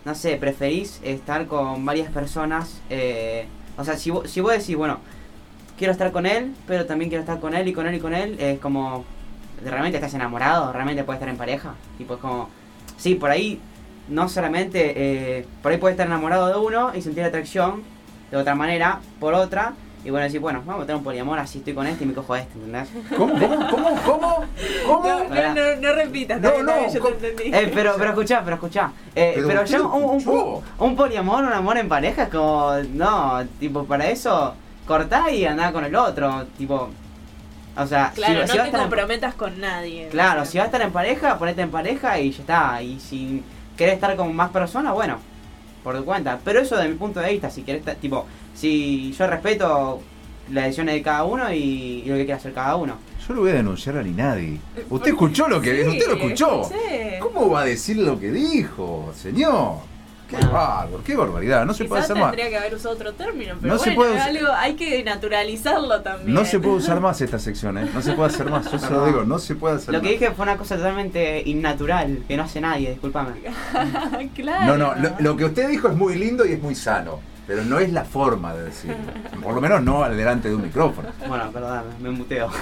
no 0.05 0.15
sé, 0.15 0.37
preferís 0.37 1.01
estar 1.03 1.49
con 1.49 1.85
varias 1.85 2.09
personas, 2.13 2.81
eh, 2.89 3.47
o 3.77 3.85
sea, 3.85 3.97
si, 3.97 4.13
si 4.27 4.41
vos 4.41 4.53
decís, 4.53 4.77
bueno, 4.77 5.01
quiero 5.77 5.91
estar 5.91 6.13
con 6.13 6.25
él, 6.25 6.55
pero 6.69 6.87
también 6.87 7.09
quiero 7.11 7.23
estar 7.23 7.41
con 7.41 7.55
él 7.55 7.67
y 7.67 7.73
con 7.73 7.89
él 7.89 7.97
y 7.97 7.99
con 7.99 8.15
él, 8.15 8.37
es 8.39 8.61
como, 8.61 9.05
¿realmente 9.65 9.99
estás 9.99 10.15
enamorado? 10.15 10.73
¿Realmente 10.73 11.03
puedes 11.03 11.19
estar 11.19 11.29
en 11.29 11.37
pareja? 11.37 11.75
Tipo, 11.99 12.15
es 12.15 12.21
como, 12.21 12.49
sí, 12.97 13.17
por 13.17 13.31
ahí 13.31 13.59
no 14.09 14.29
solamente, 14.29 14.93
eh, 14.95 15.47
por 15.63 15.73
ahí 15.73 15.79
puedes 15.79 15.95
estar 15.95 16.07
enamorado 16.07 16.47
de 16.47 16.65
uno 16.65 16.93
y 16.95 17.03
sentir 17.03 17.25
atracción 17.25 17.83
de 18.31 18.37
otra 18.37 18.55
manera 18.55 19.01
por 19.19 19.35
otra. 19.35 19.75
Y 20.05 20.11
bueno, 20.11 20.25
decir, 20.25 20.41
bueno, 20.41 20.63
vamos 20.67 20.83
a 20.83 20.87
tener 20.87 20.97
un 20.97 21.05
poliamor, 21.05 21.39
así 21.39 21.59
estoy 21.59 21.75
con 21.75 21.87
este 21.87 22.03
y 22.03 22.09
me 22.09 22.15
cojo 22.15 22.35
a 22.35 22.41
este, 22.41 22.55
¿entendés? 22.59 22.89
¿Cómo? 23.17 23.35
¿Cómo? 23.39 23.71
¿Cómo? 23.71 24.01
¿Cómo? 24.05 24.47
¿Cómo? 24.87 25.03
No, 25.09 25.25
no, 25.29 25.55
no, 25.55 25.77
no 25.81 25.93
repitas, 25.95 26.41
No, 26.41 26.63
no, 26.63 26.75
bien, 26.79 26.93
yo 26.93 27.01
¿cómo? 27.01 27.15
te 27.17 27.31
entendí. 27.31 27.57
Eh, 27.57 27.71
pero, 27.73 27.95
pero 27.97 28.11
escuchá, 28.11 28.41
pero 28.43 28.57
escuchá. 28.57 28.91
Eh, 29.15 29.33
Pero 29.37 29.47
pero, 29.49 29.65
ya 29.65 29.81
un, 29.83 30.03
un, 30.27 30.61
un 30.79 30.97
poliamor, 30.97 31.45
un 31.45 31.53
amor 31.53 31.79
en 31.79 31.89
pareja 31.89 32.25
es 32.25 32.29
como, 32.31 32.73
no, 32.95 33.45
tipo, 33.61 33.85
para 33.85 34.09
eso 34.09 34.55
cortá 34.89 35.31
y 35.31 35.45
andá 35.45 35.71
con 35.73 35.85
el 35.85 35.95
otro, 35.95 36.47
tipo, 36.59 36.89
o 37.77 37.87
sea, 37.87 38.11
Claro, 38.13 38.35
si, 38.35 38.41
no 38.41 38.47
si 38.49 38.53
te 38.59 38.65
estar 38.65 38.75
en- 38.75 38.81
comprometas 38.89 39.35
con 39.35 39.61
nadie. 39.61 40.09
Claro, 40.11 40.43
o 40.43 40.45
sea. 40.45 40.51
si 40.53 40.59
vas 40.59 40.65
a 40.65 40.67
estar 40.67 40.83
en 40.83 40.91
pareja, 40.93 41.39
ponete 41.39 41.63
en 41.63 41.71
pareja 41.71 42.19
y 42.19 42.33
ya 42.33 42.41
está. 42.41 42.83
Y 42.83 42.99
si 42.99 43.43
querés 43.77 43.95
estar 43.95 44.17
con 44.17 44.35
más 44.35 44.51
personas, 44.51 44.93
bueno, 44.95 45.19
por 45.83 45.97
tu 45.97 46.05
cuenta. 46.05 46.39
Pero 46.45 46.61
eso 46.61 46.77
de 46.77 46.89
mi 46.89 46.95
punto 46.95 47.21
de 47.21 47.31
vista, 47.31 47.51
si 47.51 47.63
querés, 47.63 47.83
tipo, 48.01 48.27
si 48.55 49.13
yo 49.13 49.27
respeto 49.27 50.01
las 50.51 50.65
decisiones 50.65 50.95
de 50.97 51.03
cada 51.03 51.25
uno 51.25 51.53
y, 51.53 52.03
y 52.05 52.09
lo 52.09 52.17
que 52.17 52.25
quiera 52.25 52.37
hacer 52.37 52.53
cada 52.53 52.77
uno. 52.77 52.97
Yo 53.27 53.35
lo 53.35 53.41
voy 53.43 53.51
a 53.51 53.55
denunciar 53.55 53.97
a 53.97 54.03
Ninadi. 54.03 54.59
¿Por 54.89 54.97
¿Usted 54.99 55.05
qué? 55.05 55.11
escuchó 55.11 55.49
lo 55.49 55.61
que 55.61 55.83
Sí, 55.83 55.89
¿Usted 55.89 56.07
lo 56.09 56.15
escuchó? 56.17 56.63
escuché. 56.63 57.19
¿Cómo 57.21 57.51
va 57.51 57.61
a 57.63 57.65
decir 57.65 57.97
lo 57.99 58.19
que 58.19 58.33
dijo, 58.33 59.13
señor? 59.17 59.77
Qué 60.29 60.37
Bueno. 60.37 60.53
bárbaro, 60.53 61.03
qué 61.05 61.15
barbaridad. 61.15 61.67
No 61.67 61.75
se 61.75 61.85
puede 61.85 62.01
Quizás 62.03 62.11
hacer 62.13 62.23
más. 62.23 62.31
tendría 62.33 62.49
que 62.51 62.57
haber 62.59 62.75
usado 62.75 62.95
otro 62.95 63.13
término, 63.13 63.55
pero 63.61 63.75
No 63.75 63.79
se 63.79 63.91
bueno, 63.91 63.97
puede 63.97 64.15
es 64.17 64.21
usar- 64.23 64.29
algo, 64.37 64.53
hay 64.55 64.75
que 64.77 65.05
naturalizarlo 65.05 66.01
también. 66.01 66.33
No 66.35 66.45
se 66.47 66.59
puede 66.59 66.77
usar 66.77 67.01
más 67.01 67.21
esta 67.21 67.39
sección, 67.39 67.77
¿eh? 67.77 67.89
No 67.93 68.01
se 68.01 68.13
puede 68.13 68.31
hacer 68.31 68.49
más. 68.51 68.71
Yo 68.73 68.79
se 68.79 68.91
lo 68.91 69.05
digo, 69.07 69.25
no 69.25 69.39
se 69.39 69.55
puede 69.57 69.77
hacer 69.77 69.93
Lo 69.93 70.01
que 70.01 70.07
más. 70.09 70.13
dije 70.21 70.31
fue 70.33 70.45
una 70.45 70.57
cosa 70.57 70.77
totalmente 70.77 71.43
innatural, 71.47 72.23
que 72.27 72.37
no 72.37 72.45
hace 72.45 72.61
nadie, 72.63 72.91
discúlpame. 72.91 73.33
claro. 74.35 74.77
No, 74.77 74.95
no, 74.95 74.95
lo, 75.01 75.11
lo 75.19 75.37
que 75.37 75.45
usted 75.45 75.69
dijo 75.69 75.89
es 75.89 75.95
muy 75.97 76.15
lindo 76.15 76.47
y 76.47 76.53
es 76.53 76.63
muy 76.63 76.75
sano. 76.75 77.21
Pero 77.47 77.65
no 77.65 77.79
es 77.79 77.93
la 77.93 78.05
forma 78.05 78.55
de 78.55 78.65
decirlo. 78.65 78.97
Por 79.43 79.55
lo 79.55 79.61
menos 79.61 79.83
no 79.83 80.05
al 80.05 80.17
delante 80.17 80.49
de 80.49 80.55
un 80.55 80.63
micrófono. 80.63 81.09
Bueno, 81.27 81.51
perdón, 81.53 81.85
me 82.01 82.11
muteo. 82.11 82.51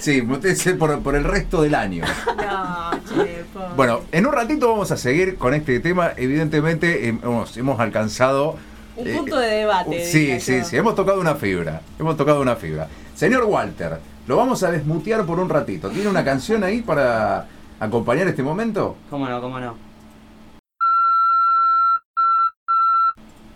Sí, 0.00 0.22
mutese 0.22 0.74
por, 0.74 1.00
por 1.02 1.14
el 1.14 1.22
resto 1.22 1.62
del 1.62 1.76
año. 1.76 2.04
No, 2.26 2.90
che. 3.08 3.44
Bueno, 3.76 4.00
en 4.10 4.26
un 4.26 4.32
ratito 4.32 4.68
vamos 4.68 4.90
a 4.90 4.96
seguir 4.96 5.36
con 5.36 5.54
este 5.54 5.78
tema. 5.78 6.10
Evidentemente 6.16 7.08
hemos, 7.08 7.56
hemos 7.56 7.78
alcanzado... 7.78 8.56
Un 8.96 9.06
eh, 9.06 9.14
punto 9.16 9.38
de 9.38 9.48
debate. 9.48 10.04
Sí, 10.04 10.40
sí, 10.40 10.58
yo. 10.58 10.64
sí, 10.64 10.76
hemos 10.76 10.96
tocado 10.96 11.20
una 11.20 11.36
fibra. 11.36 11.80
Hemos 11.98 12.16
tocado 12.16 12.40
una 12.40 12.56
fibra. 12.56 12.88
Señor 13.14 13.44
Walter, 13.44 14.00
lo 14.26 14.36
vamos 14.36 14.64
a 14.64 14.70
desmutear 14.72 15.24
por 15.24 15.38
un 15.38 15.48
ratito. 15.48 15.90
¿Tiene 15.90 16.08
una 16.08 16.24
canción 16.24 16.64
ahí 16.64 16.82
para 16.82 17.46
acompañar 17.78 18.26
este 18.26 18.42
momento? 18.42 18.96
¿Cómo 19.08 19.28
no, 19.28 19.40
cómo 19.40 19.60
no? 19.60 19.85